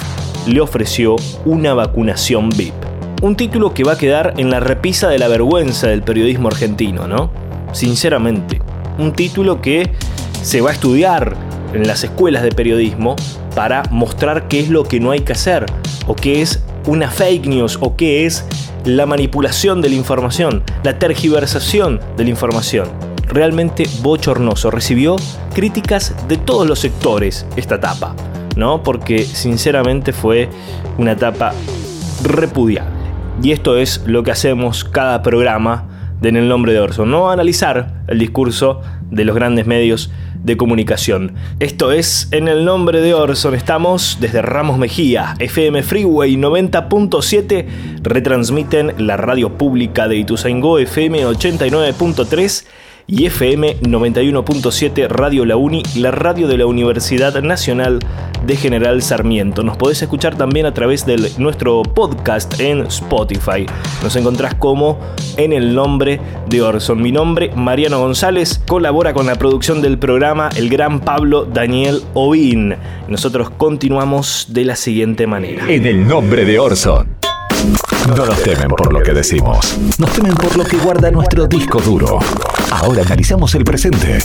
le 0.47 0.61
ofreció 0.61 1.17
una 1.45 1.75
vacunación 1.75 2.51
VIP. 2.51 2.73
Un 3.21 3.35
título 3.35 3.75
que 3.75 3.83
va 3.83 3.95
a 3.95 3.99
quedar 3.99 4.35
en 4.37 4.49
la 4.49 4.61
repisa 4.61 5.09
de 5.09 5.19
la 5.19 5.27
vergüenza 5.27 5.89
del 5.89 6.05
periodismo 6.05 6.47
argentino, 6.47 7.09
¿no? 7.09 7.33
Sinceramente, 7.73 8.63
un 8.99 9.13
título 9.13 9.61
que 9.61 9.91
se 10.41 10.61
va 10.61 10.71
a 10.71 10.75
estudiar 10.75 11.37
en 11.75 11.89
las 11.89 12.05
escuelas 12.05 12.45
de 12.45 12.53
periodismo 12.53 13.17
para 13.57 13.83
mostrar 13.91 14.47
qué 14.47 14.61
es 14.61 14.69
lo 14.69 14.85
que 14.85 15.01
no 15.01 15.11
hay 15.11 15.21
que 15.21 15.33
hacer 15.33 15.67
o 16.07 16.15
qué 16.15 16.43
es 16.43 16.63
una 16.87 17.11
fake 17.11 17.47
news 17.47 17.77
o 17.81 17.97
qué 17.97 18.25
es 18.27 18.45
la 18.85 19.05
manipulación 19.05 19.83
de 19.83 19.89
la 19.89 19.97
información, 19.97 20.63
la 20.85 21.01
tergiversación 21.01 22.01
de 22.17 22.23
la 22.23 22.31
información. 22.31 23.06
Realmente 23.29 23.87
bochornoso. 24.03 24.71
Recibió 24.71 25.17
críticas 25.55 26.15
de 26.29 26.37
todos 26.37 26.67
los 26.67 26.79
sectores 26.79 27.47
esta 27.57 27.77
etapa, 27.77 28.15
¿no? 28.57 28.83
Porque 28.83 29.25
sinceramente 29.25 30.13
fue 30.13 30.49
una 30.99 31.13
etapa 31.13 31.53
repudiable. 32.23 32.93
Y 33.43 33.53
esto 33.53 33.77
es 33.77 34.03
lo 34.07 34.23
que 34.23 34.31
hacemos 34.31 34.85
cada 34.85 35.23
programa 35.23 35.89
de 36.21 36.31
En 36.31 36.37
el 36.37 36.49
nombre 36.49 36.73
de 36.73 36.81
Orson, 36.81 37.11
no 37.11 37.31
analizar 37.31 38.03
el 38.09 38.19
discurso 38.19 38.81
de 39.11 39.27
los 39.27 39.37
grandes 39.37 39.67
medios 39.67 40.11
de 40.43 40.57
comunicación. 40.57 41.35
Esto 41.61 41.93
es 41.93 42.29
En 42.31 42.49
el 42.49 42.65
nombre 42.65 43.01
de 43.01 43.13
Orson. 43.15 43.55
Estamos 43.55 44.19
desde 44.21 44.41
Ramos 44.41 44.79
Mejía, 44.79 45.35
FM 45.39 45.83
Freeway 45.83 46.37
90.7. 46.37 47.67
Retransmiten 48.03 48.95
la 48.99 49.17
radio 49.17 49.59
pública 49.59 50.09
de 50.09 50.17
Ituzaingó, 50.17 50.79
FM 50.79 51.27
89.3 51.27 52.65
y 53.09 53.27
FM 53.27 53.81
91.7 53.81 55.09
Radio 55.09 55.45
La 55.45 55.57
Uni, 55.57 55.83
la 55.97 56.11
radio 56.11 56.49
de 56.49 56.59
la 56.59 56.67
Universidad 56.67 57.41
Nacional 57.43 58.01
de 58.45 58.57
General 58.57 59.01
Sarmiento. 59.03 59.63
Nos 59.63 59.77
podés 59.77 60.03
escuchar 60.03 60.37
también 60.37 60.67
a 60.67 60.75
través 60.75 61.07
de 61.07 61.31
nuestro 61.39 61.83
podcast 61.83 62.61
en 62.61 62.87
Spotify. 62.87 63.67
Nos 64.03 64.17
encontrás 64.17 64.55
como 64.55 64.99
en 65.37 65.53
el 65.53 65.75
nombre 65.75 66.21
de 66.49 66.63
Orson. 66.63 67.01
Mi 67.01 67.13
nombre, 67.13 67.51
Mariano 67.55 68.01
González, 68.01 68.61
colabora 68.67 69.13
con 69.15 69.27
la 69.27 69.37
producción 69.37 69.83
del 69.83 69.99
programa 69.99 70.51
el 70.57 70.69
gran 70.69 71.01
Pablo 71.01 71.45
Daniel 71.45 72.03
Ovin. 72.15 72.75
Nosotros 73.09 73.51
continuamos 73.51 74.47
de 74.51 74.65
la 74.65 74.77
siguiente 74.77 75.27
manera. 75.27 75.71
En 75.71 75.87
el 75.87 76.07
nombre 76.07 76.45
de 76.45 76.59
Orson. 76.59 77.26
No 78.07 78.25
nos 78.25 78.43
temen 78.43 78.69
por 78.69 78.93
lo 78.93 79.03
que 79.03 79.13
decimos, 79.13 79.77
nos 79.99 80.13
temen 80.13 80.33
por 80.35 80.57
lo 80.57 80.65
que 80.65 80.77
guarda 80.77 81.11
nuestro 81.11 81.47
disco 81.47 81.81
duro. 81.81 82.19
Ahora 82.71 83.03
analizamos 83.03 83.55
el 83.57 83.65
presente, 83.65 84.21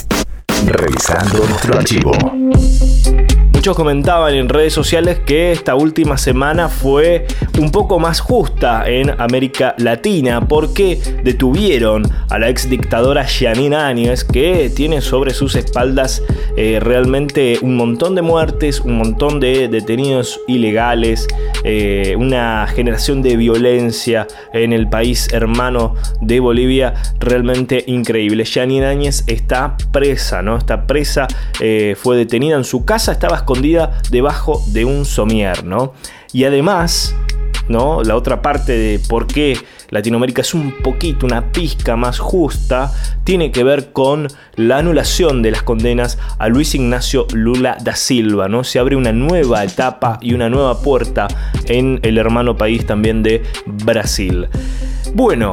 revisando 0.66 1.46
nuestro 1.46 1.78
archivo. 1.78 2.12
Muchos 3.62 3.76
comentaban 3.76 4.34
en 4.34 4.48
redes 4.48 4.72
sociales 4.72 5.20
que 5.24 5.52
esta 5.52 5.76
última 5.76 6.18
semana 6.18 6.68
fue 6.68 7.28
un 7.60 7.70
poco 7.70 8.00
más 8.00 8.18
justa 8.18 8.82
en 8.88 9.10
América 9.20 9.76
Latina 9.78 10.48
porque 10.48 10.98
detuvieron 11.22 12.02
a 12.28 12.40
la 12.40 12.48
ex 12.48 12.68
dictadora 12.68 13.24
Janine 13.24 13.76
Áñez 13.76 14.24
que 14.24 14.68
tiene 14.74 15.00
sobre 15.00 15.32
sus 15.32 15.54
espaldas 15.54 16.24
eh, 16.56 16.80
realmente 16.80 17.60
un 17.62 17.76
montón 17.76 18.16
de 18.16 18.22
muertes, 18.22 18.80
un 18.80 18.96
montón 18.96 19.38
de 19.38 19.68
detenidos 19.68 20.40
ilegales, 20.48 21.28
eh, 21.62 22.16
una 22.18 22.66
generación 22.66 23.22
de 23.22 23.36
violencia 23.36 24.26
en 24.52 24.72
el 24.72 24.88
país 24.88 25.28
hermano 25.32 25.94
de 26.20 26.40
Bolivia 26.40 26.94
realmente 27.20 27.84
increíble. 27.86 28.44
Janine 28.44 28.86
Áñez 28.86 29.22
está 29.28 29.76
presa, 29.92 30.42
¿no? 30.42 30.51
Está 30.56 30.86
presa, 30.86 31.26
eh, 31.60 31.96
fue 31.98 32.16
detenida 32.16 32.56
en 32.56 32.64
su 32.64 32.84
casa, 32.84 33.12
estaba 33.12 33.36
escondida 33.36 34.00
debajo 34.10 34.62
de 34.68 34.84
un 34.84 35.04
somier, 35.04 35.64
¿no? 35.64 35.92
Y 36.32 36.44
además, 36.44 37.14
¿no? 37.68 38.02
La 38.02 38.16
otra 38.16 38.42
parte 38.42 38.72
de 38.72 38.98
por 39.08 39.26
qué 39.26 39.58
Latinoamérica 39.90 40.40
es 40.40 40.54
un 40.54 40.72
poquito, 40.82 41.26
una 41.26 41.52
pizca 41.52 41.96
más 41.96 42.18
justa, 42.18 42.92
tiene 43.24 43.50
que 43.52 43.62
ver 43.62 43.92
con 43.92 44.28
la 44.56 44.78
anulación 44.78 45.42
de 45.42 45.50
las 45.50 45.62
condenas 45.62 46.18
a 46.38 46.48
Luis 46.48 46.74
Ignacio 46.74 47.26
Lula 47.32 47.76
da 47.80 47.94
Silva, 47.94 48.48
¿no? 48.48 48.64
Se 48.64 48.78
abre 48.78 48.96
una 48.96 49.12
nueva 49.12 49.62
etapa 49.64 50.18
y 50.22 50.32
una 50.32 50.48
nueva 50.48 50.80
puerta 50.80 51.28
en 51.66 52.00
el 52.02 52.16
hermano 52.16 52.56
país 52.56 52.86
también 52.86 53.22
de 53.22 53.42
Brasil. 53.66 54.48
Bueno, 55.14 55.52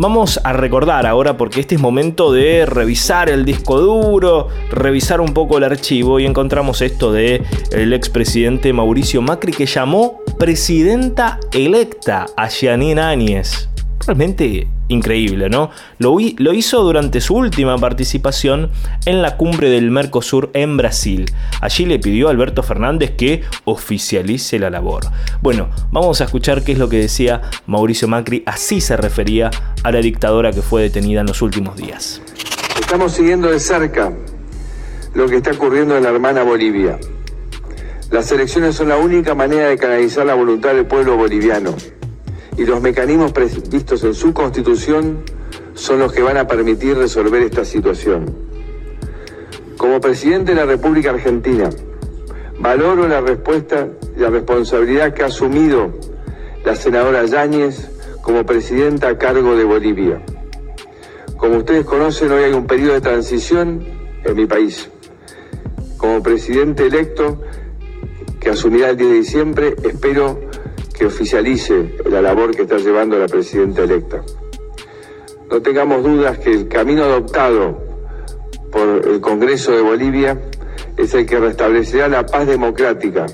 Vamos 0.00 0.40
a 0.44 0.54
recordar 0.54 1.04
ahora 1.04 1.36
porque 1.36 1.60
este 1.60 1.74
es 1.74 1.80
momento 1.82 2.32
de 2.32 2.64
revisar 2.64 3.28
el 3.28 3.44
disco 3.44 3.78
duro, 3.78 4.48
revisar 4.70 5.20
un 5.20 5.34
poco 5.34 5.58
el 5.58 5.64
archivo 5.64 6.18
y 6.18 6.24
encontramos 6.24 6.80
esto 6.80 7.12
de 7.12 7.44
expresidente 7.92 8.72
Mauricio 8.72 9.20
Macri 9.20 9.52
que 9.52 9.66
llamó 9.66 10.20
presidenta 10.38 11.38
electa 11.52 12.24
a 12.34 12.48
Janine 12.48 12.98
Áñez. 12.98 13.68
Realmente 14.06 14.66
increíble, 14.90 15.48
¿no? 15.48 15.70
Lo, 15.98 16.18
hizo 16.20 16.82
durante 16.82 17.20
su 17.20 17.34
última 17.34 17.78
participación 17.78 18.70
en 19.06 19.22
la 19.22 19.36
cumbre 19.36 19.70
del 19.70 19.90
Mercosur 19.90 20.50
en 20.52 20.76
Brasil. 20.76 21.32
Allí 21.60 21.86
le 21.86 21.98
pidió 21.98 22.28
a 22.28 22.32
Alberto 22.32 22.62
Fernández 22.62 23.12
que 23.16 23.42
oficialice 23.64 24.58
la 24.58 24.68
labor. 24.68 25.04
Bueno, 25.40 25.70
vamos 25.92 26.20
a 26.20 26.24
escuchar 26.24 26.62
qué 26.62 26.72
es 26.72 26.78
lo 26.78 26.88
que 26.88 26.98
decía 26.98 27.42
Mauricio 27.66 28.08
Macri, 28.08 28.42
así 28.46 28.80
se 28.80 28.96
refería 28.96 29.50
a 29.82 29.92
la 29.92 30.00
dictadora 30.00 30.52
que 30.52 30.62
fue 30.62 30.82
detenida 30.82 31.20
en 31.20 31.26
los 31.26 31.40
últimos 31.40 31.76
días. 31.76 32.20
Estamos 32.78 33.12
siguiendo 33.12 33.50
de 33.50 33.60
cerca 33.60 34.12
lo 35.14 35.28
que 35.28 35.36
está 35.36 35.52
ocurriendo 35.52 35.96
en 35.96 36.02
la 36.02 36.10
hermana 36.10 36.42
Bolivia. 36.42 36.98
Las 38.10 38.30
elecciones 38.32 38.74
son 38.74 38.88
la 38.88 38.96
única 38.96 39.36
manera 39.36 39.68
de 39.68 39.78
canalizar 39.78 40.26
la 40.26 40.34
voluntad 40.34 40.74
del 40.74 40.86
pueblo 40.86 41.16
boliviano 41.16 41.76
y 42.60 42.66
los 42.66 42.82
mecanismos 42.82 43.32
previstos 43.32 44.04
en 44.04 44.12
su 44.12 44.34
constitución 44.34 45.22
son 45.72 45.98
los 45.98 46.12
que 46.12 46.20
van 46.20 46.36
a 46.36 46.46
permitir 46.46 46.94
resolver 46.94 47.40
esta 47.40 47.64
situación. 47.64 48.26
Como 49.78 49.98
presidente 49.98 50.52
de 50.52 50.56
la 50.56 50.66
República 50.66 51.08
Argentina, 51.08 51.70
valoro 52.58 53.08
la 53.08 53.22
respuesta 53.22 53.88
y 54.14 54.20
la 54.20 54.28
responsabilidad 54.28 55.14
que 55.14 55.22
ha 55.22 55.26
asumido 55.26 55.90
la 56.62 56.76
senadora 56.76 57.24
Yáñez 57.24 57.92
como 58.20 58.44
presidenta 58.44 59.08
a 59.08 59.16
cargo 59.16 59.56
de 59.56 59.64
Bolivia. 59.64 60.20
Como 61.38 61.56
ustedes 61.56 61.86
conocen, 61.86 62.30
hoy 62.30 62.42
hay 62.42 62.52
un 62.52 62.66
periodo 62.66 62.92
de 62.92 63.00
transición 63.00 63.82
en 64.22 64.36
mi 64.36 64.44
país. 64.44 64.90
Como 65.96 66.22
presidente 66.22 66.88
electo, 66.88 67.40
que 68.38 68.50
asumirá 68.50 68.90
el 68.90 68.98
10 68.98 69.10
de 69.10 69.16
diciembre, 69.16 69.76
espero 69.82 70.49
que 71.00 71.06
oficialice 71.06 71.94
la 72.10 72.20
labor 72.20 72.54
que 72.54 72.62
está 72.62 72.76
llevando 72.76 73.18
la 73.18 73.26
presidenta 73.26 73.84
electa. 73.84 74.22
No 75.50 75.62
tengamos 75.62 76.04
dudas 76.04 76.38
que 76.38 76.52
el 76.52 76.68
camino 76.68 77.04
adoptado 77.04 77.82
por 78.70 79.08
el 79.08 79.18
Congreso 79.22 79.72
de 79.72 79.80
Bolivia 79.80 80.38
es 80.98 81.14
el 81.14 81.24
que 81.24 81.40
restablecerá 81.40 82.06
la 82.06 82.26
paz 82.26 82.46
democrática, 82.46 83.24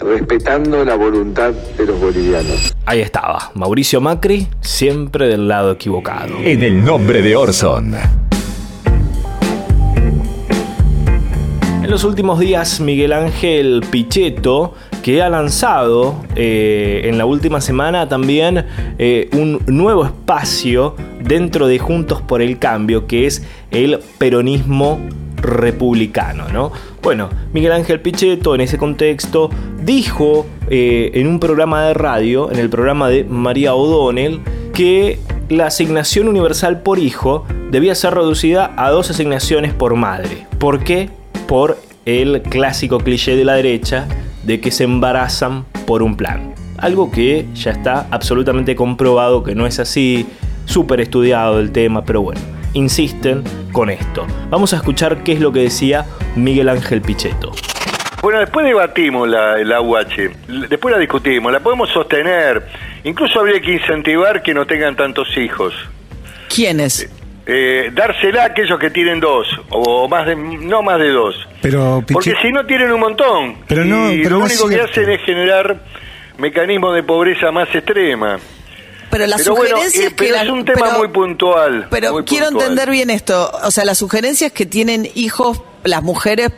respetando 0.00 0.86
la 0.86 0.94
voluntad 0.94 1.52
de 1.52 1.84
los 1.84 2.00
bolivianos. 2.00 2.74
Ahí 2.86 3.02
estaba, 3.02 3.50
Mauricio 3.52 4.00
Macri, 4.00 4.48
siempre 4.62 5.28
del 5.28 5.48
lado 5.48 5.72
equivocado. 5.72 6.32
En 6.38 6.62
el 6.62 6.82
nombre 6.82 7.20
de 7.20 7.36
Orson. 7.36 7.94
En 11.82 11.90
los 11.90 12.04
últimos 12.04 12.38
días, 12.38 12.80
Miguel 12.80 13.12
Ángel 13.12 13.84
Pichetto, 13.90 14.72
que 15.02 15.20
ha 15.20 15.28
lanzado 15.28 16.14
eh, 16.36 17.02
en 17.04 17.18
la 17.18 17.26
última 17.26 17.60
semana 17.60 18.08
también 18.08 18.64
eh, 18.98 19.28
un 19.32 19.60
nuevo 19.66 20.04
espacio 20.04 20.94
dentro 21.20 21.66
de 21.66 21.78
Juntos 21.78 22.22
por 22.22 22.40
el 22.40 22.58
Cambio, 22.58 23.06
que 23.06 23.26
es 23.26 23.44
el 23.70 23.98
peronismo 24.18 25.00
republicano, 25.36 26.48
¿no? 26.48 26.70
Bueno, 27.02 27.28
Miguel 27.52 27.72
Ángel 27.72 28.00
Pichetto 28.00 28.54
en 28.54 28.60
ese 28.60 28.78
contexto 28.78 29.50
dijo 29.82 30.46
eh, 30.70 31.10
en 31.14 31.26
un 31.26 31.40
programa 31.40 31.84
de 31.84 31.94
radio, 31.94 32.50
en 32.52 32.58
el 32.60 32.70
programa 32.70 33.08
de 33.08 33.24
María 33.24 33.74
O'Donnell, 33.74 34.40
que 34.72 35.18
la 35.48 35.66
asignación 35.66 36.28
universal 36.28 36.82
por 36.82 37.00
hijo 37.00 37.44
debía 37.72 37.96
ser 37.96 38.14
reducida 38.14 38.72
a 38.76 38.90
dos 38.90 39.10
asignaciones 39.10 39.74
por 39.74 39.96
madre. 39.96 40.46
¿Por 40.58 40.84
qué? 40.84 41.10
Por 41.48 41.76
el 42.06 42.42
clásico 42.42 42.98
cliché 42.98 43.36
de 43.36 43.44
la 43.44 43.54
derecha 43.54 44.06
de 44.44 44.60
que 44.60 44.70
se 44.70 44.84
embarazan 44.84 45.64
por 45.86 46.02
un 46.02 46.16
plan. 46.16 46.54
Algo 46.78 47.10
que 47.10 47.46
ya 47.54 47.70
está 47.70 48.06
absolutamente 48.10 48.74
comprobado 48.74 49.42
que 49.42 49.54
no 49.54 49.66
es 49.66 49.78
así, 49.78 50.26
súper 50.64 51.00
estudiado 51.00 51.60
el 51.60 51.72
tema, 51.72 52.04
pero 52.04 52.22
bueno 52.22 52.40
insisten 52.74 53.42
con 53.72 53.90
esto. 53.90 54.26
Vamos 54.50 54.72
a 54.72 54.76
escuchar 54.76 55.22
qué 55.22 55.32
es 55.32 55.40
lo 55.40 55.52
que 55.52 55.60
decía 55.60 56.06
Miguel 56.36 56.68
Ángel 56.68 57.02
Pichetto. 57.02 57.52
Bueno, 58.22 58.38
después 58.38 58.64
debatimos 58.64 59.28
la, 59.28 59.58
el 59.58 59.72
AUH, 59.72 60.30
después 60.68 60.94
la 60.94 61.00
discutimos, 61.00 61.52
la 61.52 61.58
podemos 61.58 61.90
sostener, 61.90 62.62
incluso 63.02 63.40
habría 63.40 63.60
que 63.60 63.72
incentivar 63.72 64.42
que 64.42 64.54
no 64.54 64.64
tengan 64.64 64.94
tantos 64.94 65.36
hijos. 65.36 65.74
¿Quiénes? 66.48 67.10
Eh, 67.44 67.90
dársela 67.92 68.42
a 68.44 68.46
aquellos 68.46 68.78
que 68.78 68.90
tienen 68.90 69.18
dos, 69.18 69.48
o 69.70 70.06
más 70.08 70.26
de, 70.26 70.36
no 70.36 70.80
más 70.82 70.98
de 71.00 71.10
dos. 71.10 71.34
Pero, 71.60 72.04
Porque 72.12 72.34
si 72.40 72.52
no 72.52 72.64
tienen 72.66 72.92
un 72.92 73.00
montón, 73.00 73.56
pero 73.66 73.84
no, 73.84 74.12
y 74.12 74.22
pero 74.22 74.38
lo 74.38 74.44
único 74.44 74.68
que 74.68 74.80
hacen 74.80 75.10
es 75.10 75.20
generar 75.22 75.80
mecanismos 76.38 76.94
de 76.94 77.02
pobreza 77.02 77.50
más 77.50 77.68
extrema. 77.74 78.38
Pero 79.10 79.26
la 79.26 79.36
Pero 79.36 79.54
bueno, 79.56 79.70
sugerencia 79.76 80.02
eh, 80.04 80.06
es 80.06 80.14
que 80.14 80.24
pero 80.24 80.36
la- 80.36 80.42
es 80.44 80.48
un 80.50 80.64
tema 80.64 80.86
pero- 80.86 80.98
muy 80.98 81.08
puntual. 81.08 81.86
Pero 81.90 82.12
muy 82.12 82.24
quiero 82.24 82.46
puntual. 82.46 82.70
entender 82.70 82.90
bien 82.90 83.10
esto. 83.10 83.50
O 83.64 83.70
sea, 83.72 83.84
la 83.84 83.94
sugerencia 83.96 84.46
es 84.46 84.52
que 84.52 84.64
tienen 84.64 85.08
hijos 85.14 85.60
las 85.84 86.02
mujeres 86.02 86.50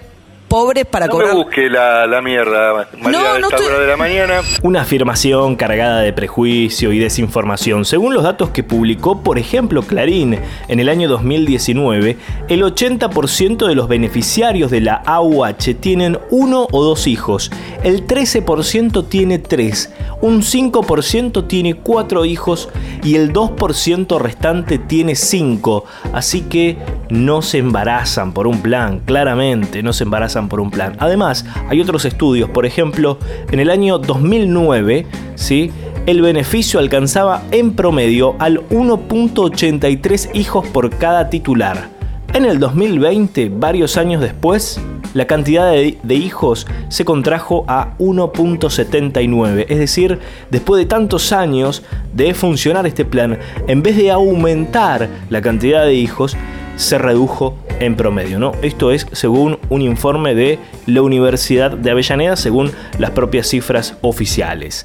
pobres 0.54 0.84
para 0.86 1.06
No 1.06 1.12
cobrar. 1.12 1.34
busque 1.34 1.68
la, 1.68 2.06
la 2.06 2.22
mierda, 2.22 2.86
María, 3.00 3.18
No, 3.18 3.38
no 3.40 3.46
esta 3.48 3.56
estoy- 3.56 3.66
hora 3.66 3.78
de 3.80 3.86
la 3.88 3.96
mañana. 3.96 4.34
Una 4.62 4.82
afirmación 4.82 5.56
cargada 5.56 5.98
de 6.00 6.12
prejuicio 6.12 6.92
y 6.92 7.00
desinformación. 7.00 7.84
Según 7.84 8.14
los 8.14 8.22
datos 8.22 8.50
que 8.50 8.62
publicó, 8.62 9.20
por 9.24 9.36
ejemplo, 9.36 9.82
Clarín 9.82 10.38
en 10.68 10.78
el 10.78 10.88
año 10.88 11.08
2019, 11.08 12.16
el 12.48 12.62
80% 12.62 13.66
de 13.66 13.74
los 13.74 13.88
beneficiarios 13.88 14.70
de 14.70 14.80
la 14.80 14.94
AUH 15.04 15.74
tienen 15.80 16.18
uno 16.30 16.68
o 16.70 16.84
dos 16.84 17.08
hijos, 17.08 17.50
el 17.82 18.06
13% 18.06 19.08
tiene 19.08 19.40
tres, 19.40 19.92
un 20.20 20.42
5% 20.42 21.48
tiene 21.48 21.74
cuatro 21.74 22.24
hijos 22.24 22.68
y 23.02 23.16
el 23.16 23.32
2% 23.32 24.20
restante 24.20 24.78
tiene 24.78 25.16
cinco. 25.16 25.84
Así 26.12 26.42
que 26.42 26.76
no 27.10 27.42
se 27.42 27.58
embarazan 27.58 28.32
por 28.32 28.46
un 28.46 28.62
plan, 28.62 29.00
claramente 29.00 29.82
no 29.82 29.92
se 29.92 30.04
embarazan 30.04 30.43
por 30.48 30.60
un 30.60 30.70
plan. 30.70 30.96
Además, 30.98 31.44
hay 31.68 31.80
otros 31.80 32.04
estudios, 32.04 32.50
por 32.50 32.66
ejemplo, 32.66 33.18
en 33.50 33.60
el 33.60 33.70
año 33.70 33.98
2009, 33.98 35.06
¿sí? 35.34 35.72
el 36.06 36.20
beneficio 36.20 36.80
alcanzaba 36.80 37.42
en 37.50 37.72
promedio 37.72 38.36
al 38.38 38.66
1.83 38.68 40.30
hijos 40.34 40.66
por 40.68 40.90
cada 40.90 41.30
titular. 41.30 41.88
En 42.34 42.44
el 42.44 42.58
2020, 42.58 43.48
varios 43.48 43.96
años 43.96 44.20
después, 44.20 44.80
la 45.14 45.26
cantidad 45.26 45.70
de, 45.70 45.98
de 46.02 46.14
hijos 46.16 46.66
se 46.88 47.04
contrajo 47.04 47.64
a 47.68 47.96
1.79. 47.98 49.66
Es 49.68 49.78
decir, 49.78 50.18
después 50.50 50.80
de 50.80 50.86
tantos 50.86 51.32
años 51.32 51.84
de 52.12 52.34
funcionar 52.34 52.86
este 52.86 53.04
plan, 53.04 53.38
en 53.68 53.82
vez 53.82 53.96
de 53.96 54.10
aumentar 54.10 55.08
la 55.30 55.40
cantidad 55.40 55.84
de 55.84 55.94
hijos, 55.94 56.36
se 56.76 56.98
redujo 56.98 57.56
en 57.80 57.96
promedio. 57.96 58.38
¿no? 58.38 58.52
Esto 58.62 58.90
es 58.90 59.06
según 59.12 59.58
un 59.68 59.82
informe 59.82 60.34
de 60.34 60.58
la 60.86 61.02
Universidad 61.02 61.72
de 61.72 61.90
Avellaneda, 61.90 62.36
según 62.36 62.70
las 62.98 63.10
propias 63.10 63.48
cifras 63.48 63.96
oficiales. 64.02 64.84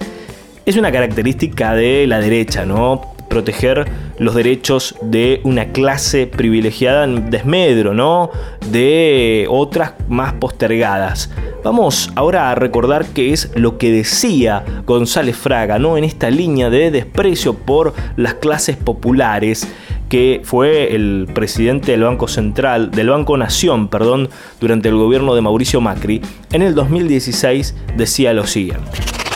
Es 0.66 0.78
una 0.78 0.92
característica 0.92 1.74
de 1.74 2.06
la 2.06 2.20
derecha, 2.20 2.66
¿no? 2.66 3.14
Proteger 3.28 3.88
los 4.18 4.36
derechos 4.36 4.96
de 5.02 5.40
una 5.44 5.72
clase 5.72 6.28
privilegiada 6.28 7.06
en 7.06 7.30
desmedro, 7.30 7.94
¿no? 7.94 8.30
De 8.72 9.48
otras 9.50 9.94
más 10.10 10.34
postergadas. 10.34 11.32
Vamos 11.64 12.12
ahora 12.16 12.52
a 12.52 12.56
recordar 12.56 13.06
qué 13.08 13.34
es 13.34 13.52
lo 13.56 13.78
que 13.78 13.92
decía 13.92 14.64
González 14.86 15.36
Fraga, 15.36 15.80
¿no? 15.80 15.98
En 15.98 16.04
esta 16.04 16.30
línea 16.30 16.70
de 16.70 16.92
desprecio 16.92 17.54
por 17.54 17.94
las 18.16 18.36
clases 18.36 18.78
populares 18.78 19.68
que 20.10 20.42
fue 20.44 20.96
el 20.96 21.28
presidente 21.34 21.92
del 21.92 22.04
Banco 22.04 22.28
Central, 22.28 22.92
del 22.92 23.10
Banco 23.10 23.38
Nación, 23.38 23.90
perdón, 23.90 24.30
durante 24.60 24.90
el 24.90 24.96
gobierno 24.96 25.36
de 25.36 25.42
Mauricio 25.42 25.82
Macri, 25.82 26.22
en 26.52 26.62
el 26.62 26.76
2016 26.76 27.94
decía 27.96 28.34
lo 28.34 28.44
siguiente. 28.44 28.90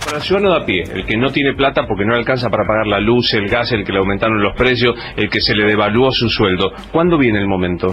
Para 0.03 0.17
el 0.17 0.23
ciudadano 0.23 0.55
de 0.55 0.63
a 0.63 0.65
pie, 0.65 0.83
el 0.93 1.05
que 1.05 1.17
no 1.17 1.29
tiene 1.31 1.53
plata 1.53 1.85
porque 1.87 2.05
no 2.05 2.13
le 2.13 2.19
alcanza 2.19 2.49
para 2.49 2.65
pagar 2.65 2.87
la 2.87 2.99
luz, 2.99 3.33
el 3.33 3.47
gas, 3.47 3.71
el 3.71 3.85
que 3.85 3.93
le 3.93 3.99
aumentaron 3.99 4.41
los 4.41 4.55
precios, 4.55 4.95
el 5.15 5.29
que 5.29 5.39
se 5.39 5.55
le 5.55 5.65
devaluó 5.65 6.11
su 6.11 6.29
sueldo. 6.29 6.71
¿Cuándo 6.91 7.17
viene 7.17 7.39
el 7.39 7.47
momento? 7.47 7.87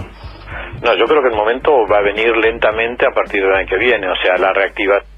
No, 0.83 0.97
yo 0.97 1.05
creo 1.05 1.21
que 1.21 1.29
el 1.29 1.35
momento 1.35 1.71
va 1.91 1.99
a 1.99 2.01
venir 2.01 2.35
lentamente 2.35 3.05
a 3.05 3.13
partir 3.13 3.41
del 3.41 3.53
año 3.53 3.67
que 3.67 3.77
viene, 3.77 4.07
o 4.07 4.15
sea, 4.23 4.37
la 4.37 4.51
reactivación 4.51 5.11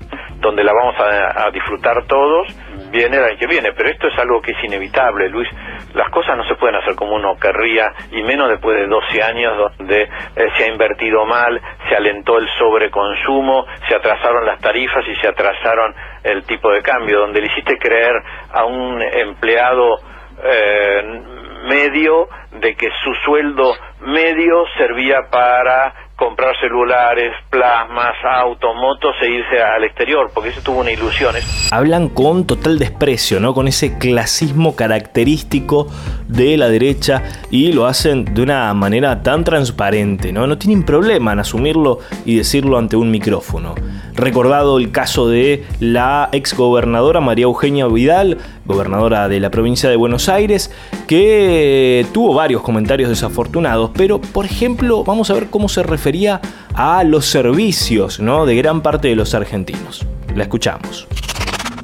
donde 0.44 0.64
la 0.64 0.74
vamos 0.74 0.96
a, 1.00 1.48
a 1.48 1.52
disfrutar 1.52 2.06
todos 2.06 2.48
viene 2.94 3.18
el 3.18 3.24
año 3.24 3.38
que 3.40 3.48
viene, 3.48 3.74
pero 3.74 3.90
esto 3.90 4.08
es 4.08 4.18
algo 4.20 4.40
que 4.40 4.52
es 4.52 4.64
inevitable, 4.64 5.28
Luis. 5.28 5.50
Las 5.96 6.10
cosas 6.12 6.38
no 6.38 6.48
se 6.48 6.56
pueden 6.56 6.76
hacer 6.76 6.96
como 6.96 7.16
uno 7.16 7.36
querría, 7.42 7.92
y 8.12 8.22
menos 8.22 8.50
después 8.50 8.78
de 8.78 8.86
12 8.86 9.24
años 9.24 9.58
donde 9.58 10.04
eh, 10.04 10.10
se 10.56 10.64
ha 10.64 10.68
invertido 10.68 11.26
mal, 11.26 11.60
se 11.90 11.96
alentó 11.96 12.38
el 12.38 12.48
sobreconsumo, 12.60 13.66
se 13.90 13.96
atrasaron 13.96 14.46
las 14.46 14.60
tarifas 14.62 15.04
y 15.08 15.16
se 15.16 15.28
atrasaron 15.28 15.96
el 16.24 16.46
tipo 16.46 16.72
de 16.72 16.82
cambio, 16.84 17.20
donde 17.20 17.42
le 17.42 17.48
hiciste 17.48 17.78
creer 17.80 18.14
a 18.52 18.64
un 18.66 19.02
empleado 19.02 19.98
eh, 20.44 21.22
medio 21.68 22.28
de 22.60 22.76
que 22.76 22.90
su 23.04 23.14
sueldo 23.26 23.74
medio 24.06 24.64
servía 24.78 25.30
para 25.30 25.94
comprar 26.16 26.56
celulares, 26.62 27.34
plasmas, 27.50 28.14
autos, 28.24 28.76
motos 28.76 29.16
e 29.22 29.30
irse 29.30 29.62
al 29.62 29.84
exterior, 29.84 30.32
porque 30.34 30.50
eso 30.50 30.62
tuvo 30.64 30.80
una 30.80 30.92
ilusión. 30.92 31.36
Hablan 31.72 32.10
con 32.10 32.46
total 32.46 32.80
desprecio, 32.80 33.40
¿no? 33.40 33.54
Con 33.54 33.68
ese 33.68 33.98
clasismo 33.98 34.76
característico 34.76 35.88
de 36.28 36.56
la 36.58 36.70
derecha 36.70 37.24
y 37.50 37.74
lo 37.74 37.88
hacen 37.88 38.34
de 38.34 38.42
una 38.42 38.74
manera 38.74 39.22
tan 39.24 39.44
transparente, 39.44 40.32
¿no? 40.32 40.48
No 40.48 40.58
tienen 40.58 40.86
problema 40.86 41.34
en 41.34 41.40
asumirlo 41.40 42.00
y 42.26 42.38
decirlo 42.38 42.78
ante 42.78 42.96
un 42.96 43.10
micrófono. 43.12 43.76
Recordado 44.16 44.78
el 44.78 44.92
caso 44.92 45.28
de 45.28 45.66
la 45.80 46.30
exgobernadora 46.32 47.20
María 47.20 47.46
Eugenia 47.46 47.88
Vidal, 47.88 48.38
gobernadora 48.66 49.28
de 49.28 49.40
la 49.40 49.50
provincia 49.50 49.90
de 49.90 49.96
Buenos 49.96 50.30
Aires, 50.30 50.72
que 51.08 52.06
tuvo 52.14 52.36
varios 52.44 52.62
comentarios 52.62 53.10
desafortunados, 53.10 53.92
pero 53.94 54.20
por 54.20 54.44
ejemplo, 54.44 55.06
vamos 55.06 55.30
a 55.30 55.34
ver 55.34 55.48
cómo 55.50 55.70
se 55.70 55.82
refería 55.82 56.42
a 56.74 57.06
los 57.06 57.26
servicios 57.26 58.20
¿no? 58.20 58.46
de 58.46 58.54
gran 58.58 58.82
parte 58.82 59.08
de 59.08 59.16
los 59.16 59.34
argentinos. 59.34 60.06
La 60.36 60.44
escuchamos. 60.44 61.08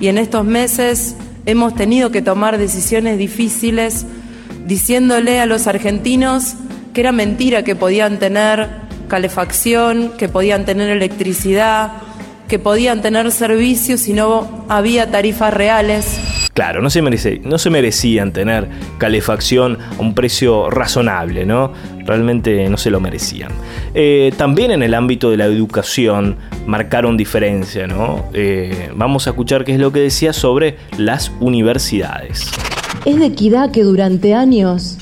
Y 0.02 0.10
en 0.10 0.18
estos 0.18 0.44
meses 0.44 1.16
hemos 1.46 1.76
tenido 1.76 2.12
que 2.12 2.22
tomar 2.22 2.58
decisiones 2.58 3.18
difíciles 3.18 4.06
diciéndole 4.66 5.40
a 5.40 5.46
los 5.46 5.66
argentinos 5.66 6.56
que 6.94 7.00
era 7.00 7.14
mentira 7.14 7.64
que 7.64 7.78
podían 7.78 8.20
tener 8.20 8.68
calefacción, 9.08 10.12
que 10.18 10.28
podían 10.28 10.66
tener 10.66 10.90
electricidad, 10.90 11.94
que 12.50 12.60
podían 12.60 13.02
tener 13.02 13.32
servicios 13.32 14.02
si 14.02 14.12
no 14.12 14.66
había 14.68 15.10
tarifas 15.10 15.54
reales. 15.54 16.20
Claro, 16.60 16.82
no 16.82 16.90
se, 16.90 17.70
merecían 17.70 18.34
tener 18.34 18.68
calefacción 18.98 19.78
a 19.98 20.02
un 20.02 20.14
precio 20.14 20.70
razonable, 20.70 21.46
¿no? 21.46 21.72
Realmente 22.06 22.68
no 22.68 22.76
se 22.76 22.90
lo 22.90 23.00
merecían. 23.00 23.50
Eh, 23.94 24.34
también 24.36 24.72
en 24.72 24.84
el 24.84 24.94
ámbito 24.94 25.32
de 25.32 25.38
la 25.38 25.46
educación 25.46 26.36
marcaron 26.68 27.16
diferencia, 27.16 27.88
¿no? 27.88 28.26
Eh, 28.34 28.92
vamos 28.94 29.26
a 29.26 29.30
escuchar 29.30 29.64
qué 29.64 29.72
es 29.72 29.80
lo 29.80 29.94
que 29.94 30.02
decía 30.02 30.34
sobre 30.34 30.76
las 30.98 31.32
universidades. 31.40 32.52
Es 33.06 33.18
de 33.18 33.28
equidad 33.28 33.72
que 33.72 33.84
durante 33.84 34.34
años 34.34 34.98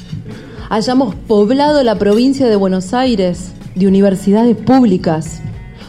hayamos 0.69 1.15
poblado 1.15 1.81
la 1.81 1.95
provincia 1.95 2.45
de 2.45 2.55
Buenos 2.55 2.93
Aires 2.93 3.51
de 3.73 3.87
universidades 3.87 4.55
públicas, 4.55 5.41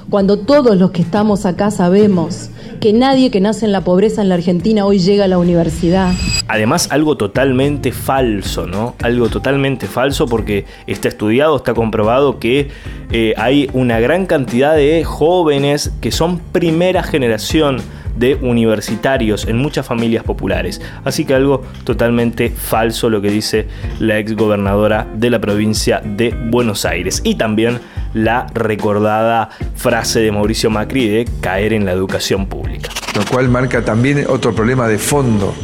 cuando 0.08 0.38
todos 0.38 0.78
los 0.78 0.92
que 0.92 1.02
estamos 1.02 1.44
acá 1.44 1.70
sabemos 1.70 2.48
que 2.78 2.92
nadie 2.92 3.30
que 3.30 3.40
nace 3.40 3.66
en 3.66 3.72
la 3.72 3.82
pobreza 3.82 4.22
en 4.22 4.28
la 4.28 4.36
Argentina 4.36 4.84
hoy 4.84 4.98
llega 4.98 5.24
a 5.24 5.28
la 5.28 5.38
universidad. 5.38 6.12
Además, 6.46 6.88
algo 6.90 7.16
totalmente 7.16 7.92
falso, 7.92 8.66
¿no? 8.66 8.94
Algo 9.02 9.28
totalmente 9.28 9.86
falso 9.86 10.26
porque 10.26 10.64
está 10.86 11.08
estudiado, 11.08 11.56
está 11.56 11.74
comprobado 11.74 12.38
que 12.38 12.68
eh, 13.10 13.34
hay 13.36 13.68
una 13.72 14.00
gran 14.00 14.26
cantidad 14.26 14.74
de 14.74 15.04
jóvenes 15.04 15.92
que 16.00 16.10
son 16.10 16.38
primera 16.38 17.02
generación 17.02 17.78
de 18.18 18.34
universitarios 18.36 19.46
en 19.46 19.58
muchas 19.58 19.86
familias 19.86 20.24
populares. 20.24 20.80
Así 21.04 21.24
que 21.24 21.34
algo 21.34 21.62
totalmente 21.84 22.50
falso 22.50 23.08
lo 23.08 23.20
que 23.20 23.30
dice 23.30 23.66
la 24.00 24.18
ex 24.18 24.34
gobernadora 24.34 25.06
de 25.14 25.30
la 25.30 25.40
provincia 25.40 26.00
de 26.04 26.30
Buenos 26.30 26.84
Aires. 26.84 27.20
Y 27.24 27.36
también 27.36 27.80
la 28.14 28.46
recordada 28.54 29.50
frase 29.76 30.20
de 30.20 30.32
Mauricio 30.32 30.70
Macri 30.70 31.08
de 31.08 31.28
caer 31.40 31.72
en 31.72 31.84
la 31.84 31.92
educación 31.92 32.46
pública. 32.46 32.90
Lo 33.14 33.24
cual 33.24 33.48
marca 33.48 33.84
también 33.84 34.24
otro 34.28 34.54
problema 34.54 34.88
de 34.88 34.98
fondo, 34.98 35.54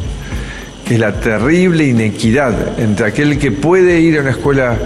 que 0.87 0.95
es 0.95 0.99
la 0.99 1.13
terrible 1.19 1.85
inequidad 1.85 2.79
entre 2.79 3.07
aquel 3.07 3.39
que 3.39 3.51
puede 3.51 3.99
ir 3.99 4.17
a 4.17 4.21
una 4.21 4.31
escuela 4.31 4.77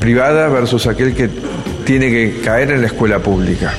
privada 0.00 0.48
versus 0.48 0.86
aquel 0.86 1.14
que 1.14 1.28
tiene 1.84 2.10
que 2.10 2.40
caer 2.42 2.72
en 2.72 2.80
la 2.80 2.86
escuela 2.86 3.18
pública 3.18 3.72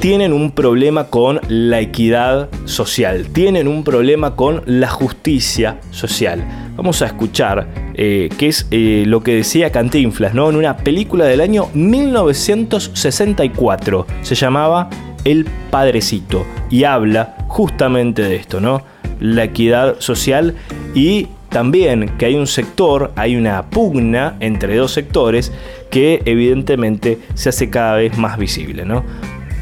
tienen 0.00 0.32
un 0.32 0.52
problema 0.52 1.08
con 1.08 1.40
la 1.48 1.80
equidad 1.80 2.48
social, 2.66 3.26
tienen 3.32 3.66
un 3.66 3.82
problema 3.82 4.36
con 4.36 4.62
la 4.64 4.86
justicia 4.88 5.80
social. 5.90 6.44
Vamos 6.76 7.02
a 7.02 7.06
escuchar 7.06 7.66
eh, 7.94 8.28
qué 8.38 8.46
es 8.46 8.68
eh, 8.70 9.02
lo 9.06 9.24
que 9.24 9.34
decía 9.34 9.72
Cantinflas, 9.72 10.34
¿no? 10.34 10.48
En 10.50 10.56
una 10.56 10.76
película 10.76 11.24
del 11.24 11.40
año 11.40 11.66
1964. 11.74 14.06
Se 14.22 14.36
llamaba 14.36 14.88
El 15.24 15.48
Padrecito. 15.70 16.46
Y 16.70 16.84
habla 16.84 17.34
justamente 17.48 18.22
de 18.22 18.36
esto, 18.36 18.60
¿no? 18.60 18.82
La 19.18 19.42
equidad 19.44 19.96
social 19.98 20.54
y 20.94 21.26
también 21.48 22.10
que 22.18 22.26
hay 22.26 22.36
un 22.36 22.46
sector, 22.46 23.10
hay 23.16 23.34
una 23.34 23.64
pugna 23.64 24.36
entre 24.38 24.76
dos 24.76 24.92
sectores 24.92 25.50
que 25.90 26.22
evidentemente 26.26 27.18
se 27.34 27.48
hace 27.48 27.70
cada 27.70 27.96
vez 27.96 28.16
más 28.18 28.38
visible, 28.38 28.84
¿no? 28.84 29.02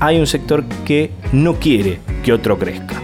Hay 0.01 0.19
un 0.19 0.27
sector 0.27 0.65
que 0.85 1.11
no 1.33 1.55
quiere 1.55 2.01
que 2.25 2.33
otro 2.33 2.59
crezca. 2.59 2.97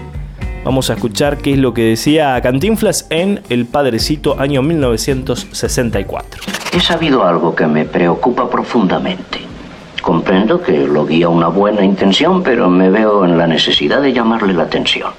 Vamos 0.65 0.91
a 0.91 0.95
escuchar 0.95 1.39
qué 1.39 1.55
es 1.55 1.59
lo 1.59 1.75
que 1.75 1.83
decía 1.83 2.41
Cantinflas 2.41 3.07
en 3.11 3.41
El 3.49 3.67
Padrecito 3.67 4.39
año 4.39 4.63
1964. 4.63 6.43
He 6.73 6.81
sabido 6.81 7.27
algo 7.27 7.55
que 7.55 7.67
me 7.67 7.85
preocupa 7.85 8.49
profundamente. 8.49 9.41
Comprendo 10.01 10.63
que 10.63 10.87
lo 10.87 11.07
guía 11.07 11.29
una 11.29 11.49
buena 11.49 11.85
intención, 11.85 12.43
pero 12.43 12.69
me 12.69 12.91
veo 12.91 13.25
en 13.25 13.39
la 13.39 13.47
necesidad 13.47 14.01
de 14.01 14.13
llamarle 14.13 14.53
la 14.53 14.65
atención. 14.65 15.11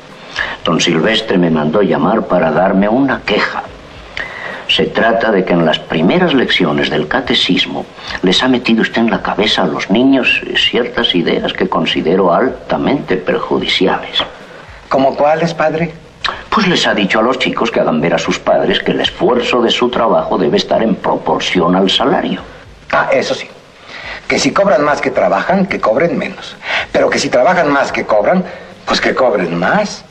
Don 0.63 0.79
Silvestre 0.79 1.37
me 1.37 1.49
mandó 1.49 1.81
llamar 1.81 2.27
para 2.27 2.51
darme 2.51 2.87
una 2.87 3.21
queja 3.21 3.63
se 4.75 4.85
trata 4.87 5.31
de 5.31 5.45
que 5.45 5.53
en 5.53 5.65
las 5.65 5.77
primeras 5.77 6.33
lecciones 6.33 6.89
del 6.89 7.07
catecismo 7.07 7.85
les 8.23 8.41
ha 8.41 8.47
metido 8.47 8.81
usted 8.81 9.01
en 9.01 9.11
la 9.11 9.21
cabeza 9.21 9.61
a 9.63 9.67
los 9.67 9.91
niños 9.91 10.41
ciertas 10.55 11.13
ideas 11.13 11.53
que 11.53 11.69
considero 11.69 12.33
altamente 12.33 13.17
perjudiciales. 13.17 14.23
¿Como 14.89 15.15
cuáles, 15.15 15.53
padre? 15.53 15.93
Pues 16.49 16.67
les 16.67 16.87
ha 16.87 16.95
dicho 16.95 17.19
a 17.19 17.21
los 17.21 17.37
chicos 17.37 17.69
que 17.69 17.81
hagan 17.81 18.01
ver 18.01 18.15
a 18.15 18.17
sus 18.17 18.39
padres 18.39 18.79
que 18.79 18.91
el 18.91 19.01
esfuerzo 19.01 19.61
de 19.61 19.69
su 19.69 19.89
trabajo 19.89 20.39
debe 20.39 20.57
estar 20.57 20.81
en 20.81 20.95
proporción 20.95 21.75
al 21.75 21.91
salario. 21.91 22.41
Ah, 22.91 23.09
eso 23.11 23.35
sí. 23.35 23.47
Que 24.27 24.39
si 24.39 24.51
cobran 24.51 24.83
más 24.83 25.01
que 25.01 25.11
trabajan, 25.11 25.67
que 25.67 25.79
cobren 25.79 26.17
menos. 26.17 26.55
Pero 26.91 27.09
que 27.09 27.19
si 27.19 27.29
trabajan 27.29 27.71
más 27.71 27.91
que 27.91 28.05
cobran, 28.05 28.43
pues 28.85 28.99
que 29.01 29.13
cobren 29.13 29.55
más. 29.59 30.03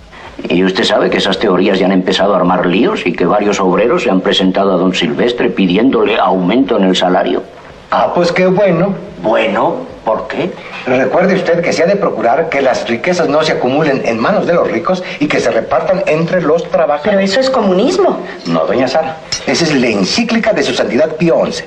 Y 0.49 0.65
usted 0.65 0.85
sabe 0.85 1.11
que 1.11 1.19
esas 1.19 1.39
teorías 1.39 1.79
ya 1.79 1.87
han 1.87 1.93
empezado 1.93 2.35
a 2.35 2.37
armar 2.37 2.67
líos 2.67 3.07
y 3.07 3.13
que 3.13 3.25
varios 3.25 3.61
obreros 3.61 4.03
se 4.03 4.11
han 4.11 4.21
presentado 4.21 4.73
a 4.73 4.77
don 4.77 4.95
Silvestre 4.95 5.51
pidiéndole 5.51 6.19
aumento 6.19 6.77
en 6.77 6.85
el 6.85 6.97
salario. 6.97 7.43
Ah, 7.91 8.13
pues 8.15 8.33
qué 8.33 8.47
bueno. 8.47 8.95
Bueno, 9.23 9.77
¿por 10.05 10.27
qué? 10.27 10.51
Recuerde 10.87 11.35
usted 11.35 11.63
que 11.63 11.73
se 11.73 11.83
ha 11.85 11.87
de 11.87 11.97
procurar 11.97 12.49
que 12.49 12.61
las 12.61 12.89
riquezas 12.89 13.29
no 13.29 13.43
se 13.43 13.53
acumulen 13.53 14.03
en 14.05 14.19
manos 14.19 14.47
de 14.47 14.55
los 14.55 14.69
ricos 14.69 15.05
y 15.21 15.27
que 15.27 15.39
se 15.39 15.51
repartan 15.51 16.03
entre 16.07 16.43
los 16.43 16.69
trabajadores. 16.71 17.11
Pero 17.11 17.21
eso 17.21 17.39
es 17.39 17.51
comunismo. 17.51 18.19
No, 18.47 18.65
doña 18.65 18.89
Sara. 18.89 19.19
Esa 19.47 19.65
es 19.65 19.75
la 19.75 19.89
encíclica 19.89 20.53
de 20.53 20.63
su 20.63 20.75
santidad 20.75 21.17
Pío 21.17 21.41
XI. 21.47 21.65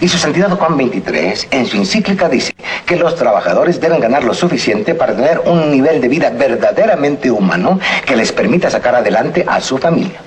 Y 0.00 0.08
su 0.08 0.18
santidad 0.18 0.50
Juan 0.50 0.76
XXIII, 0.76 1.48
en 1.50 1.66
su 1.66 1.76
encíclica, 1.76 2.28
dice 2.28 2.54
que 2.84 2.96
los 2.96 3.14
trabajadores 3.14 3.80
deben 3.80 4.00
ganar 4.00 4.24
lo 4.24 4.34
suficiente 4.34 4.94
para 4.94 5.14
tener 5.14 5.40
un 5.46 5.70
nivel 5.70 6.00
de 6.00 6.08
vida 6.08 6.30
verdaderamente 6.30 7.30
humano 7.30 7.78
que 8.04 8.16
les 8.16 8.32
permita 8.32 8.70
sacar 8.70 8.94
adelante 8.94 9.44
a 9.46 9.60
su 9.60 9.78
familia. 9.78 10.20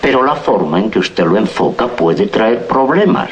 Pero 0.00 0.22
la 0.22 0.36
forma 0.36 0.78
en 0.78 0.90
que 0.90 0.98
usted 0.98 1.24
lo 1.24 1.36
enfoca 1.36 1.88
puede 1.88 2.26
traer 2.26 2.66
problemas. 2.66 3.30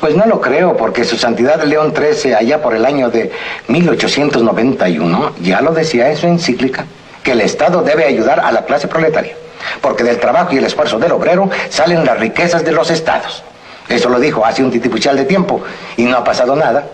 Pues 0.00 0.14
no 0.16 0.26
lo 0.26 0.40
creo, 0.40 0.76
porque 0.76 1.04
su 1.04 1.16
santidad 1.16 1.62
León 1.62 1.94
XIII, 1.96 2.34
allá 2.34 2.60
por 2.60 2.74
el 2.74 2.84
año 2.84 3.08
de 3.10 3.32
1891, 3.68 5.32
ya 5.42 5.60
lo 5.60 5.72
decía 5.72 6.10
en 6.10 6.16
su 6.16 6.26
encíclica, 6.26 6.86
que 7.22 7.32
el 7.32 7.40
Estado 7.40 7.82
debe 7.82 8.04
ayudar 8.04 8.40
a 8.40 8.52
la 8.52 8.64
clase 8.64 8.88
proletaria, 8.88 9.34
porque 9.80 10.02
del 10.02 10.18
trabajo 10.18 10.52
y 10.54 10.58
el 10.58 10.64
esfuerzo 10.64 10.98
del 10.98 11.12
obrero 11.12 11.48
salen 11.68 12.04
las 12.04 12.18
riquezas 12.18 12.64
de 12.64 12.72
los 12.72 12.90
estados. 12.90 13.44
Eso 13.88 14.08
lo 14.08 14.18
dijo 14.20 14.44
hace 14.44 14.62
un 14.62 14.70
titipuchal 14.70 15.16
de 15.16 15.24
tiempo 15.24 15.62
y 15.96 16.04
no 16.04 16.16
ha 16.16 16.24
pasado 16.24 16.56
nada. 16.56 16.86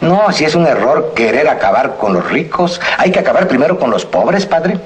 No, 0.00 0.32
si 0.32 0.44
es 0.44 0.54
un 0.54 0.66
error 0.66 1.12
querer 1.14 1.48
acabar 1.48 1.96
con 1.96 2.14
los 2.14 2.30
ricos, 2.30 2.80
hay 2.98 3.10
que 3.10 3.18
acabar 3.18 3.48
primero 3.48 3.78
con 3.78 3.90
los 3.90 4.04
pobres, 4.04 4.46
padre. 4.46 4.78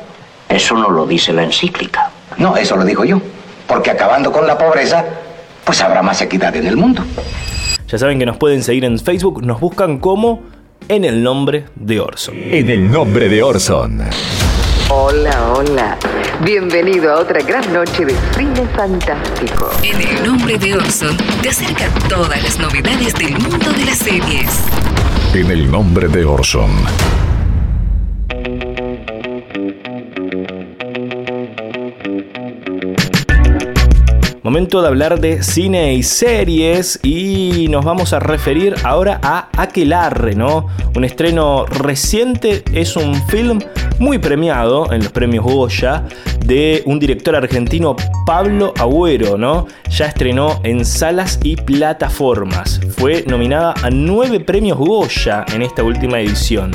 Eso 0.48 0.76
no 0.76 0.90
lo 0.90 1.06
dice 1.06 1.32
la 1.32 1.42
encíclica. 1.42 2.10
No, 2.36 2.56
eso 2.56 2.76
lo 2.76 2.84
digo 2.84 3.04
yo. 3.04 3.20
Porque 3.66 3.90
acabando 3.90 4.30
con 4.30 4.46
la 4.46 4.56
pobreza, 4.56 5.04
pues 5.64 5.80
habrá 5.82 6.02
más 6.02 6.20
equidad 6.22 6.54
en 6.54 6.66
el 6.66 6.76
mundo. 6.76 7.02
Ya 7.88 7.98
saben 7.98 8.18
que 8.18 8.26
nos 8.26 8.36
pueden 8.36 8.62
seguir 8.62 8.84
en 8.84 8.98
Facebook, 8.98 9.44
nos 9.44 9.60
buscan 9.60 9.98
como 9.98 10.42
en 10.88 11.04
el 11.04 11.22
nombre 11.22 11.66
de 11.74 12.00
Orson. 12.00 12.34
En 12.36 12.70
el 12.70 12.90
nombre 12.90 13.28
de 13.28 13.42
Orson. 13.42 14.02
Hola, 14.98 15.52
hola. 15.52 15.98
Bienvenido 16.42 17.12
a 17.12 17.20
otra 17.20 17.42
gran 17.42 17.70
noche 17.70 18.06
de 18.06 18.14
cine 18.34 18.66
fantástico. 18.74 19.68
En 19.82 20.00
el 20.00 20.26
nombre 20.26 20.56
de 20.56 20.74
Orson 20.74 21.14
te 21.42 21.50
acerca 21.50 21.90
todas 22.08 22.42
las 22.42 22.58
novedades 22.58 23.12
del 23.12 23.32
mundo 23.38 23.70
de 23.72 23.84
las 23.84 23.98
series. 23.98 24.64
En 25.34 25.50
el 25.50 25.70
nombre 25.70 26.08
de 26.08 26.24
Orson. 26.24 26.70
Momento 34.46 34.80
de 34.80 34.86
hablar 34.86 35.20
de 35.20 35.42
cine 35.42 35.94
y 35.94 36.04
series 36.04 37.00
y 37.02 37.66
nos 37.68 37.84
vamos 37.84 38.12
a 38.12 38.20
referir 38.20 38.76
ahora 38.84 39.18
a 39.20 39.48
Aquelarre, 39.60 40.36
¿no? 40.36 40.68
Un 40.94 41.02
estreno 41.02 41.66
reciente, 41.66 42.62
es 42.72 42.94
un 42.94 43.16
film 43.26 43.58
muy 43.98 44.18
premiado 44.18 44.92
en 44.92 45.02
los 45.02 45.10
premios 45.10 45.44
Goya 45.44 46.04
de 46.44 46.84
un 46.86 47.00
director 47.00 47.34
argentino, 47.34 47.96
Pablo 48.24 48.72
Agüero, 48.78 49.36
¿no? 49.36 49.66
Ya 49.90 50.06
estrenó 50.06 50.60
en 50.62 50.84
salas 50.84 51.40
y 51.42 51.56
plataformas. 51.56 52.80
Fue 52.96 53.24
nominada 53.26 53.74
a 53.82 53.90
nueve 53.90 54.38
premios 54.38 54.78
Goya 54.78 55.44
en 55.52 55.62
esta 55.62 55.82
última 55.82 56.20
edición. 56.20 56.70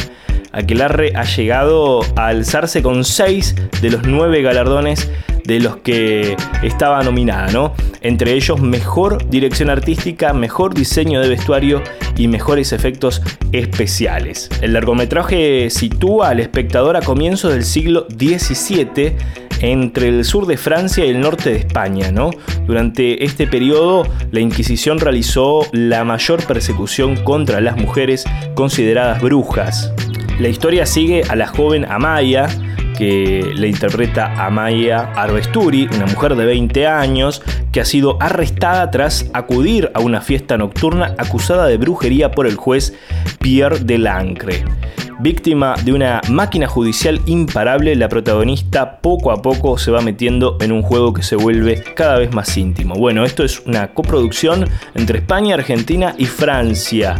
Aquelarre 0.52 1.14
ha 1.16 1.24
llegado 1.24 2.02
a 2.18 2.28
alzarse 2.28 2.84
con 2.84 3.06
seis 3.06 3.56
de 3.82 3.92
los 3.92 4.04
nueve 4.04 4.42
galardones 4.42 5.10
de 5.46 5.60
los 5.60 5.78
que 5.78 6.36
estaba 6.64 7.04
nominada, 7.04 7.52
¿no? 7.52 7.74
Entre 8.02 8.34
ellos 8.34 8.62
mejor 8.62 9.30
dirección 9.30 9.70
artística, 9.70 10.34
mejor 10.34 10.74
diseño 10.74 11.22
de 11.22 11.30
vestuario 11.30 11.82
y 12.18 12.28
mejores 12.28 12.74
efectos 12.74 13.22
especiales. 13.52 14.50
El 14.62 14.74
largometraje 14.74 15.70
sitúa 15.70 16.30
al 16.30 16.40
espectador 16.40 16.96
a 16.96 17.02
comienzos 17.02 17.54
del 17.54 17.64
siglo 17.64 18.08
XVII 18.10 19.16
entre 19.62 20.10
el 20.10 20.26
sur 20.26 20.48
de 20.48 20.58
Francia 20.58 21.06
y 21.06 21.10
el 21.10 21.22
norte 21.22 21.52
de 21.52 21.58
España, 21.58 22.12
¿no? 22.12 22.32
Durante 22.66 23.24
este 23.24 23.48
periodo, 23.48 24.08
la 24.32 24.40
Inquisición 24.40 25.00
realizó 25.00 25.66
la 25.72 26.04
mayor 26.04 26.44
persecución 26.46 27.16
contra 27.18 27.62
las 27.62 27.78
mujeres 27.78 28.26
consideradas 28.56 29.22
brujas. 29.22 29.94
La 30.40 30.48
historia 30.48 30.86
sigue 30.86 31.24
a 31.30 31.36
la 31.36 31.48
joven 31.48 31.86
Amaya, 31.86 32.48
que 33.02 33.52
le 33.56 33.68
interpreta 33.68 34.46
Amaya 34.46 35.12
Arbesturi, 35.16 35.90
una 35.92 36.06
mujer 36.06 36.36
de 36.36 36.46
20 36.46 36.86
años 36.86 37.42
que 37.72 37.82
ha 37.82 37.86
sido 37.86 38.22
arrestada 38.22 38.92
tras 38.92 39.26
acudir 39.34 39.90
a 39.96 40.02
una 40.02 40.22
fiesta 40.22 40.56
nocturna 40.56 41.16
acusada 41.18 41.66
de 41.66 41.78
brujería 41.78 42.30
por 42.30 42.46
el 42.46 42.58
juez 42.58 42.94
Pierre 43.40 43.80
Delancre. 43.80 44.66
Víctima 45.20 45.74
de 45.84 45.94
una 45.94 46.22
máquina 46.30 46.68
judicial 46.68 47.20
imparable, 47.26 47.96
la 47.96 48.08
protagonista 48.08 49.00
poco 49.02 49.32
a 49.32 49.42
poco 49.42 49.80
se 49.80 49.90
va 49.90 50.02
metiendo 50.02 50.58
en 50.62 50.72
un 50.72 50.84
juego 50.84 51.12
que 51.12 51.24
se 51.24 51.36
vuelve 51.36 51.84
cada 51.96 52.20
vez 52.20 52.32
más 52.36 52.56
íntimo. 52.56 52.94
Bueno, 52.94 53.26
esto 53.26 53.44
es 53.44 53.62
una 53.66 53.96
coproducción 53.96 54.70
entre 54.94 55.18
España, 55.18 55.56
Argentina 55.56 56.14
y 56.20 56.26
Francia. 56.26 57.20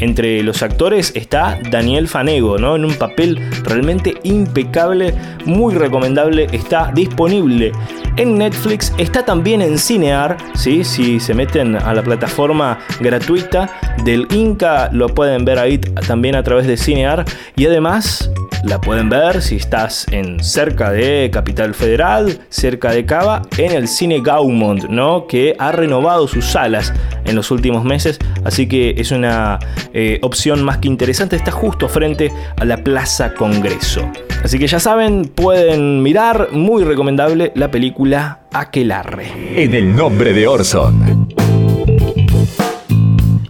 Entre 0.00 0.42
los 0.42 0.62
actores 0.62 1.12
está 1.14 1.58
Daniel 1.70 2.08
Fanego, 2.08 2.56
¿no? 2.56 2.74
En 2.74 2.86
un 2.86 2.94
papel 2.94 3.38
realmente 3.64 4.14
impecable, 4.22 5.14
muy 5.44 5.74
recomendable, 5.74 6.46
está 6.52 6.90
disponible 6.94 7.72
en 8.16 8.38
Netflix, 8.38 8.92
está 8.98 9.24
también 9.24 9.62
en 9.62 9.78
Cinear, 9.78 10.36
¿sí? 10.54 10.84
si 10.84 11.20
se 11.20 11.34
meten 11.34 11.76
a 11.76 11.94
la 11.94 12.02
plataforma 12.02 12.78
gratuita 13.00 13.70
del 14.04 14.26
Inca, 14.30 14.90
lo 14.92 15.08
pueden 15.08 15.44
ver 15.44 15.58
ahí 15.58 15.78
también 15.78 16.34
a 16.36 16.42
través 16.42 16.66
de 16.66 16.76
Cinear 16.76 17.24
y 17.56 17.66
además 17.66 18.30
la 18.64 18.80
pueden 18.80 19.08
ver 19.08 19.40
si 19.40 19.56
estás 19.56 20.06
en 20.10 20.42
cerca 20.42 20.90
de 20.90 21.30
Capital 21.32 21.74
Federal, 21.74 22.40
cerca 22.50 22.92
de 22.92 23.06
Cava, 23.06 23.42
en 23.56 23.72
el 23.72 23.88
Cine 23.88 24.20
Gaumont, 24.20 24.84
¿no? 24.84 25.26
que 25.26 25.54
ha 25.58 25.72
renovado 25.72 26.28
sus 26.28 26.44
salas 26.44 26.92
en 27.24 27.36
los 27.36 27.50
últimos 27.50 27.84
meses, 27.84 28.18
así 28.44 28.68
que 28.68 28.94
es 28.98 29.12
una 29.12 29.58
eh, 29.94 30.18
opción 30.22 30.62
más 30.62 30.78
que 30.78 30.88
interesante, 30.88 31.36
está 31.36 31.50
justo 31.50 31.88
frente 31.88 32.30
a 32.58 32.64
la 32.64 32.76
Plaza 32.78 33.34
Congreso. 33.34 34.10
Así 34.42 34.58
que 34.58 34.66
ya 34.66 34.80
saben, 34.80 35.26
pueden 35.26 36.02
mirar, 36.02 36.48
muy 36.52 36.82
recomendable, 36.82 37.52
la 37.54 37.70
película 37.70 38.40
Aquelarre. 38.52 39.32
En 39.54 39.74
el 39.74 39.94
nombre 39.94 40.32
de 40.32 40.46
Orson. 40.48 41.28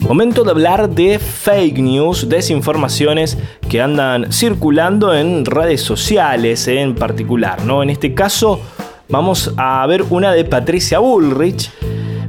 Momento 0.00 0.42
de 0.42 0.50
hablar 0.50 0.90
de 0.90 1.20
fake 1.20 1.79
news, 1.79 2.29
desinformaciones 2.29 3.38
que 3.68 3.81
andan 3.81 4.33
circulando 4.33 5.14
en 5.14 5.44
redes 5.44 5.83
sociales 5.83 6.66
en 6.66 6.96
particular, 6.96 7.64
¿no? 7.64 7.85
En 7.85 7.90
este 7.90 8.12
caso 8.12 8.61
vamos 9.09 9.55
a 9.57 9.87
ver 9.87 10.05
una 10.11 10.33
de 10.33 10.44
Patricia 10.44 10.98
Bullrich 10.98 11.70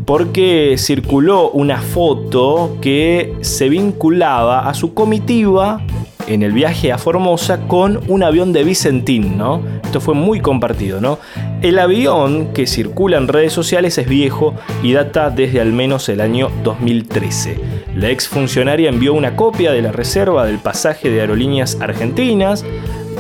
porque 0.06 0.76
circuló 0.78 1.50
una 1.50 1.82
foto 1.82 2.78
que 2.82 3.34
se 3.42 3.70
vinculaba 3.70 4.70
a 4.70 4.76
su 4.76 4.94
comitiva 4.94 5.82
en 6.28 6.44
el 6.44 6.52
viaje 6.52 6.92
a 6.92 6.98
Formosa 6.98 7.68
con 7.68 8.02
un 8.08 8.24
avión 8.24 8.54
de 8.54 8.64
Vicentín, 8.64 9.38
¿no? 9.38 9.62
Esto 9.84 10.00
fue 10.00 10.14
muy 10.14 10.40
compartido, 10.40 11.02
¿no? 11.02 11.20
El 11.62 11.80
avión 11.80 12.54
que 12.54 12.68
circula 12.68 13.18
en 13.18 13.28
redes 13.28 13.54
sociales 13.54 13.98
es 13.98 14.08
viejo 14.08 14.54
y 14.84 14.94
data 14.94 15.30
desde 15.30 15.62
al 15.62 15.74
menos 15.74 16.10
el 16.10 16.22
año 16.22 16.50
2013. 16.64 17.60
La 17.96 18.10
exfuncionaria 18.10 18.90
envió 18.90 19.14
una 19.14 19.36
copia 19.36 19.72
de 19.72 19.82
la 19.82 19.92
reserva 19.92 20.46
del 20.46 20.60
pasaje 20.60 21.10
de 21.10 21.22
aerolíneas 21.22 21.78
argentinas, 21.82 22.66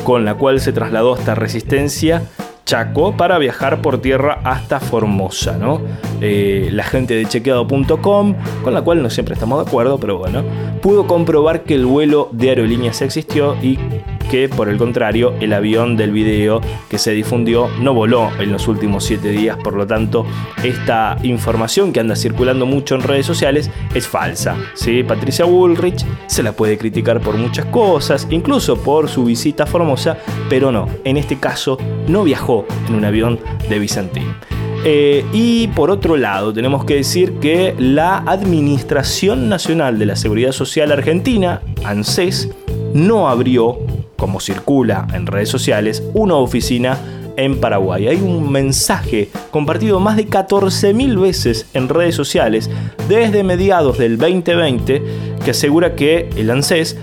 con 0.03 0.25
la 0.25 0.35
cual 0.35 0.59
se 0.59 0.73
trasladó 0.73 1.13
hasta 1.13 1.35
Resistencia 1.35 2.23
Chaco 2.65 3.17
para 3.17 3.37
viajar 3.37 3.81
por 3.81 3.99
tierra 3.99 4.39
hasta 4.43 4.79
Formosa, 4.79 5.57
¿no? 5.57 5.81
Eh, 6.21 6.69
la 6.71 6.83
gente 6.83 7.15
de 7.15 7.25
chequeado.com, 7.25 8.35
con 8.63 8.73
la 8.73 8.81
cual 8.81 9.01
no 9.01 9.09
siempre 9.09 9.33
estamos 9.33 9.63
de 9.63 9.69
acuerdo, 9.69 9.99
pero 9.99 10.17
bueno, 10.17 10.43
pudo 10.81 11.07
comprobar 11.07 11.63
que 11.63 11.75
el 11.75 11.85
vuelo 11.85 12.29
de 12.31 12.49
aerolíneas 12.49 13.01
existió 13.01 13.55
y 13.61 13.77
que 14.31 14.47
por 14.47 14.69
el 14.69 14.77
contrario 14.77 15.33
el 15.41 15.51
avión 15.51 15.97
del 15.97 16.11
video 16.11 16.61
que 16.89 16.97
se 16.97 17.11
difundió 17.11 17.67
no 17.81 17.93
voló 17.93 18.29
en 18.39 18.53
los 18.53 18.69
últimos 18.69 19.03
7 19.03 19.27
días, 19.27 19.57
por 19.57 19.75
lo 19.75 19.85
tanto 19.85 20.25
esta 20.63 21.17
información 21.23 21.91
que 21.91 21.99
anda 21.99 22.15
circulando 22.15 22.65
mucho 22.65 22.95
en 22.95 23.01
redes 23.01 23.25
sociales 23.25 23.69
es 23.93 24.07
falsa. 24.07 24.55
¿sí? 24.73 25.03
Patricia 25.03 25.45
Woolrich 25.45 26.05
se 26.27 26.43
la 26.43 26.53
puede 26.53 26.77
criticar 26.77 27.19
por 27.19 27.35
muchas 27.35 27.65
cosas, 27.65 28.25
incluso 28.29 28.77
por 28.81 29.09
su 29.09 29.25
visita 29.25 29.63
a 29.63 29.67
Formosa, 29.67 30.17
pero 30.49 30.71
no, 30.71 30.87
en 31.03 31.17
este 31.17 31.37
caso 31.37 31.77
no 32.07 32.23
viajó 32.23 32.65
en 32.87 32.95
un 32.95 33.03
avión 33.03 33.37
de 33.67 33.79
Bizantín. 33.79 34.33
Eh, 34.85 35.25
y 35.33 35.67
por 35.67 35.91
otro 35.91 36.15
lado, 36.15 36.53
tenemos 36.53 36.85
que 36.85 36.95
decir 36.95 37.33
que 37.33 37.75
la 37.77 38.19
Administración 38.19 39.49
Nacional 39.49 39.99
de 39.99 40.05
la 40.05 40.15
Seguridad 40.15 40.53
Social 40.53 40.91
Argentina, 40.91 41.61
ANSES, 41.83 42.49
no 42.93 43.29
abrió, 43.29 43.77
como 44.21 44.39
circula 44.39 45.07
en 45.15 45.25
redes 45.25 45.49
sociales, 45.49 46.03
una 46.13 46.35
oficina 46.35 46.95
en 47.37 47.59
Paraguay. 47.59 48.07
Hay 48.07 48.17
un 48.17 48.51
mensaje 48.51 49.29
compartido 49.49 49.99
más 49.99 50.15
de 50.15 50.27
14.000 50.27 51.19
veces 51.19 51.65
en 51.73 51.89
redes 51.89 52.13
sociales 52.13 52.69
desde 53.09 53.43
mediados 53.43 53.97
del 53.97 54.19
2020 54.19 55.01
que 55.43 55.49
asegura 55.49 55.95
que 55.95 56.29
el 56.37 56.51
ANSES 56.51 56.97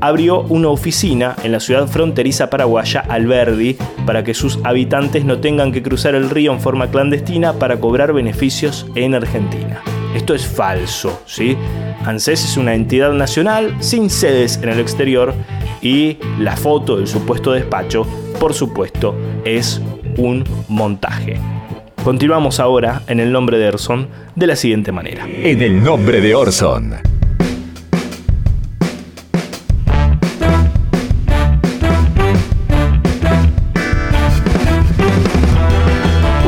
abrió 0.00 0.42
una 0.42 0.68
oficina 0.68 1.34
en 1.42 1.50
la 1.50 1.58
ciudad 1.58 1.88
fronteriza 1.88 2.50
paraguaya 2.50 3.00
Alberdi 3.00 3.76
para 4.06 4.22
que 4.22 4.32
sus 4.32 4.60
habitantes 4.62 5.24
no 5.24 5.40
tengan 5.40 5.72
que 5.72 5.82
cruzar 5.82 6.14
el 6.14 6.30
río 6.30 6.52
en 6.52 6.60
forma 6.60 6.88
clandestina 6.88 7.54
para 7.54 7.80
cobrar 7.80 8.12
beneficios 8.12 8.86
en 8.94 9.16
Argentina. 9.16 9.82
Esto 10.14 10.36
es 10.36 10.46
falso, 10.46 11.20
¿sí? 11.26 11.56
ANSES 12.04 12.44
es 12.44 12.56
una 12.56 12.74
entidad 12.74 13.12
nacional 13.12 13.74
sin 13.80 14.08
sedes 14.08 14.60
en 14.62 14.68
el 14.68 14.78
exterior 14.78 15.34
y 15.84 16.16
la 16.40 16.56
foto 16.56 16.96
del 16.96 17.06
supuesto 17.06 17.52
despacho, 17.52 18.04
por 18.40 18.54
supuesto, 18.54 19.14
es 19.44 19.80
un 20.16 20.42
montaje. 20.68 21.38
Continuamos 22.02 22.58
ahora 22.58 23.02
en 23.06 23.20
el 23.20 23.30
nombre 23.30 23.58
de 23.58 23.68
Orson 23.68 24.08
de 24.34 24.46
la 24.46 24.56
siguiente 24.56 24.92
manera. 24.92 25.26
En 25.28 25.62
el 25.62 25.84
nombre 25.84 26.20
de 26.20 26.34
Orson. 26.34 26.94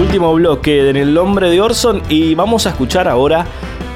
Último 0.01 0.33
bloque 0.33 0.89
en 0.89 0.97
el 0.97 1.13
nombre 1.13 1.51
de 1.51 1.61
Orson 1.61 2.01
y 2.09 2.35
vamos 2.35 2.67
a 2.67 2.71
escuchar 2.71 3.07
ahora 3.07 3.45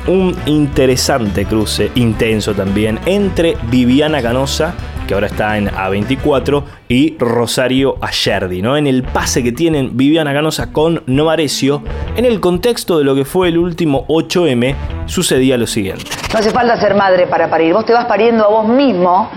un 0.06 0.36
interesante 0.46 1.46
cruce, 1.46 1.90
intenso 1.94 2.54
también, 2.54 2.98
entre 3.06 3.56
Viviana 3.70 4.20
Canosa, 4.20 4.74
que 5.10 5.14
ahora 5.14 5.26
está 5.26 5.58
en 5.58 5.68
A24, 5.68 6.62
y 6.86 7.18
Rosario 7.18 7.96
Ayerdi, 8.00 8.62
¿no? 8.62 8.76
En 8.76 8.86
el 8.86 9.02
pase 9.02 9.42
que 9.42 9.50
tienen 9.50 9.96
Viviana 9.96 10.32
Canosa 10.32 10.70
con 10.70 11.02
Novarecio, 11.06 11.82
en 12.14 12.24
el 12.24 12.38
contexto 12.38 12.96
de 12.96 13.02
lo 13.02 13.16
que 13.16 13.24
fue 13.24 13.48
el 13.48 13.58
último 13.58 14.06
8M, 14.06 14.76
sucedía 15.06 15.56
lo 15.56 15.66
siguiente. 15.66 16.04
No 16.32 16.38
hace 16.38 16.52
falta 16.52 16.78
ser 16.78 16.94
madre 16.94 17.26
para 17.26 17.50
parir, 17.50 17.72
vos 17.72 17.84
te 17.84 17.92
vas 17.92 18.04
pariendo 18.04 18.44
a 18.44 18.48
vos 18.50 18.68
mismo 18.68 19.28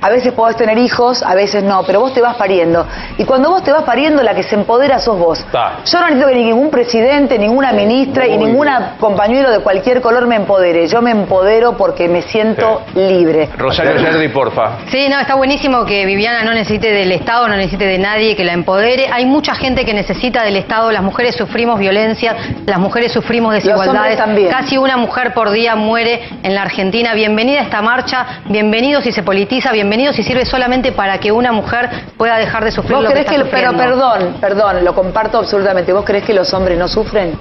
A 0.00 0.10
veces 0.10 0.32
podés 0.32 0.56
tener 0.56 0.76
hijos, 0.76 1.22
a 1.22 1.34
veces 1.34 1.64
no, 1.64 1.82
pero 1.84 2.00
vos 2.00 2.12
te 2.12 2.20
vas 2.20 2.36
pariendo. 2.36 2.86
Y 3.16 3.24
cuando 3.24 3.50
vos 3.50 3.62
te 3.62 3.72
vas 3.72 3.82
pariendo, 3.84 4.22
la 4.22 4.34
que 4.34 4.42
se 4.42 4.54
empodera 4.54 4.98
sos 4.98 5.18
vos. 5.18 5.44
Yo 5.52 6.00
no 6.00 6.06
necesito 6.06 6.28
que 6.28 6.34
ningún 6.34 6.70
presidente, 6.70 7.38
ninguna 7.38 7.72
ministra 7.72 8.26
y 8.26 8.36
ninguna 8.36 8.96
compañero 9.00 9.50
de 9.50 9.60
cualquier 9.60 10.02
color 10.02 10.26
me 10.26 10.36
empodere. 10.36 10.86
Yo 10.86 11.00
me 11.00 11.12
empodero 11.12 11.76
porque 11.76 12.08
me 12.08 12.22
siento 12.22 12.82
libre. 12.94 13.48
Rosario 13.56 13.96
Yerdi, 13.96 14.28
porfa. 14.28 14.78
Sí, 14.90 15.08
no, 15.08 15.18
está 15.18 15.34
buenísimo 15.34 15.84
que 15.86 16.04
Viviana 16.04 16.42
no 16.42 16.52
necesite 16.52 16.92
del 16.92 17.12
Estado, 17.12 17.48
no 17.48 17.56
necesite 17.56 17.86
de 17.86 17.98
nadie 17.98 18.36
que 18.36 18.44
la 18.44 18.52
empodere. 18.52 19.08
Hay 19.10 19.24
mucha 19.24 19.54
gente 19.54 19.84
que 19.84 19.94
necesita 19.94 20.42
del 20.42 20.56
Estado. 20.56 20.92
Las 20.92 21.02
mujeres 21.02 21.36
sufrimos 21.36 21.78
violencia, 21.78 22.36
las 22.66 22.78
mujeres 22.78 23.12
sufrimos 23.12 23.54
desigualdades. 23.54 24.18
también. 24.18 24.50
Casi 24.50 24.76
una 24.76 24.98
mujer 24.98 25.32
por 25.32 25.50
día 25.50 25.74
muere 25.74 26.20
en 26.42 26.54
la 26.54 26.62
Argentina. 26.62 27.14
Bienvenida 27.14 27.60
a 27.60 27.62
esta 27.62 27.80
marcha, 27.80 28.42
bienvenido 28.46 29.00
si 29.00 29.10
se 29.10 29.22
politiza, 29.22 29.72
bienvenido 29.72 29.85
si 30.12 30.22
sirve 30.22 30.44
solamente 30.44 30.92
para 30.92 31.18
que 31.18 31.30
una 31.32 31.52
mujer 31.52 31.88
pueda 32.16 32.36
dejar 32.38 32.64
de 32.64 32.70
sufrir 32.72 32.94
¿Vos 32.94 33.04
lo 33.04 33.10
que 33.10 33.20
está 33.20 33.34
que, 33.34 33.44
pero 33.44 33.72
perdón, 33.76 34.36
perdón, 34.40 34.84
lo 34.84 34.94
comparto 34.94 35.38
absolutamente. 35.38 35.92
¿Vos 35.92 36.04
crees 36.04 36.24
que 36.24 36.34
los 36.34 36.52
hombres 36.54 36.78
no 36.78 36.88
sufren? 36.88 37.38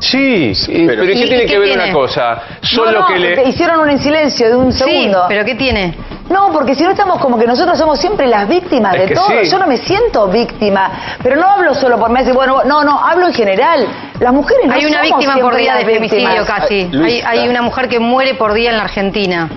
Sí, 0.00 0.52
y- 0.68 0.86
pero, 0.86 1.02
¿qué 1.04 1.12
¿Y- 1.12 1.28
tiene 1.28 1.46
que 1.46 1.58
ver 1.58 1.68
tiene? 1.68 1.84
una 1.84 1.92
cosa? 1.92 2.38
Solo 2.60 2.92
no, 2.92 3.00
no, 3.00 3.06
que 3.06 3.18
le... 3.18 3.48
hicieron 3.48 3.80
un 3.80 3.88
en 3.90 3.98
silencio 4.00 4.48
de 4.48 4.56
un 4.56 4.72
segundo. 4.72 5.24
pero 5.28 5.44
¿qué 5.44 5.54
tiene? 5.54 5.96
No, 6.28 6.50
porque 6.52 6.74
si 6.74 6.82
no 6.82 6.90
estamos 6.90 7.18
como 7.20 7.38
que 7.38 7.46
nosotros 7.46 7.76
somos 7.78 7.98
siempre 8.00 8.26
las 8.26 8.48
víctimas 8.48 8.94
Es 8.96 9.08
de 9.10 9.14
todo. 9.14 9.28
sí. 9.28 9.50
Yo 9.50 9.58
no 9.58 9.66
me 9.66 9.76
siento 9.78 10.26
víctima, 10.28 10.90
pero 11.22 11.36
no 11.36 11.46
hablo 11.48 11.74
solo 11.74 11.98
por 11.98 12.16
así, 12.16 12.32
Bueno, 12.32 12.62
no, 12.64 12.82
no, 12.82 12.98
hablo 12.98 13.26
en 13.26 13.34
general. 13.34 13.86
Las 14.20 14.32
mujeres 14.32 14.66
no 14.66 14.74
Hay 14.74 14.84
una 14.86 15.04
somos 15.04 15.18
víctima 15.18 15.36
por 15.38 15.56
día 15.56 15.74
de 15.76 15.84
femicidio 15.84 16.44
casi. 16.46 16.88
Luis, 16.90 17.24
hay, 17.24 17.40
hay 17.40 17.48
una 17.48 17.62
mujer 17.62 17.88
que 17.88 17.98
muere 17.98 18.34
por 18.34 18.52
día 18.54 18.70
en 18.70 18.76
la 18.76 18.84
Argentina. 18.84 19.48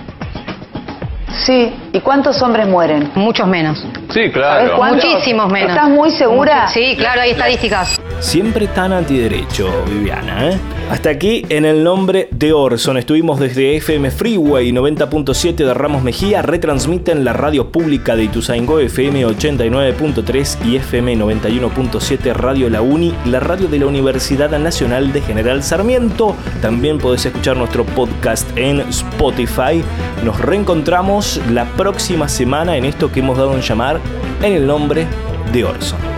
Sí, 1.30 1.72
¿y 1.98 2.00
cuántos 2.00 2.40
hombres 2.42 2.66
mueren? 2.68 3.10
Muchos 3.14 3.46
menos. 3.46 3.78
Sí, 4.10 4.30
¿Sabés 4.32 4.70
cuántos? 4.70 5.04
Muchísimos 5.10 5.50
menos. 5.52 5.70
¿Estás 5.70 5.88
muy 5.90 6.10
segura? 6.12 6.62
Mucho- 6.62 6.72
Sí, 6.72 6.94
claro, 6.96 7.20
hay 7.22 7.30
estadísticas. 7.32 8.00
Siempre 8.20 8.66
tan 8.68 8.92
antiderecho, 8.92 9.68
Viviana, 9.86 10.50
¿eh? 10.50 10.58
Hasta 10.90 11.10
aquí 11.10 11.44
en 11.50 11.64
el 11.66 11.84
nombre 11.84 12.28
de 12.30 12.52
Orson. 12.52 12.96
Estuvimos 12.96 13.38
desde 13.38 13.76
FM 13.76 14.10
Freeway 14.10 14.72
90.7 14.72 15.54
de 15.66 15.74
Ramos 15.74 16.02
Mejía. 16.02 16.40
Retransmiten 16.42 17.24
la 17.24 17.34
radio 17.34 17.70
pública 17.70 18.16
de 18.16 18.24
Ituzaingó 18.24 18.78
FM 18.80 19.26
89.3 19.26 20.58
y 20.64 20.76
FM 20.76 21.16
91.7 21.16 22.32
Radio 22.32 22.70
La 22.70 22.80
Uni, 22.80 23.14
la 23.26 23.38
radio 23.40 23.68
de 23.68 23.78
la 23.78 23.86
Universidad 23.86 24.50
Nacional 24.58 25.12
de 25.12 25.20
General 25.20 25.62
Sarmiento. 25.62 26.34
También 26.62 26.98
podés 26.98 27.26
escuchar 27.26 27.56
nuestro 27.58 27.84
podcast 27.84 28.48
en 28.56 28.80
Spotify. 28.80 29.84
Nos 30.24 30.40
reencontramos 30.40 31.40
la 31.52 31.66
próxima 31.88 32.28
semana 32.28 32.76
en 32.76 32.84
esto 32.84 33.10
que 33.10 33.20
hemos 33.20 33.38
dado 33.38 33.54
en 33.54 33.62
llamar 33.62 33.98
en 34.42 34.52
el 34.52 34.66
nombre 34.66 35.06
de 35.54 35.64
Orson. 35.64 36.17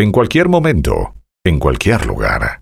En 0.00 0.12
cualquier 0.12 0.48
momento, 0.48 1.12
en 1.42 1.58
cualquier 1.58 2.06
lugar. 2.06 2.57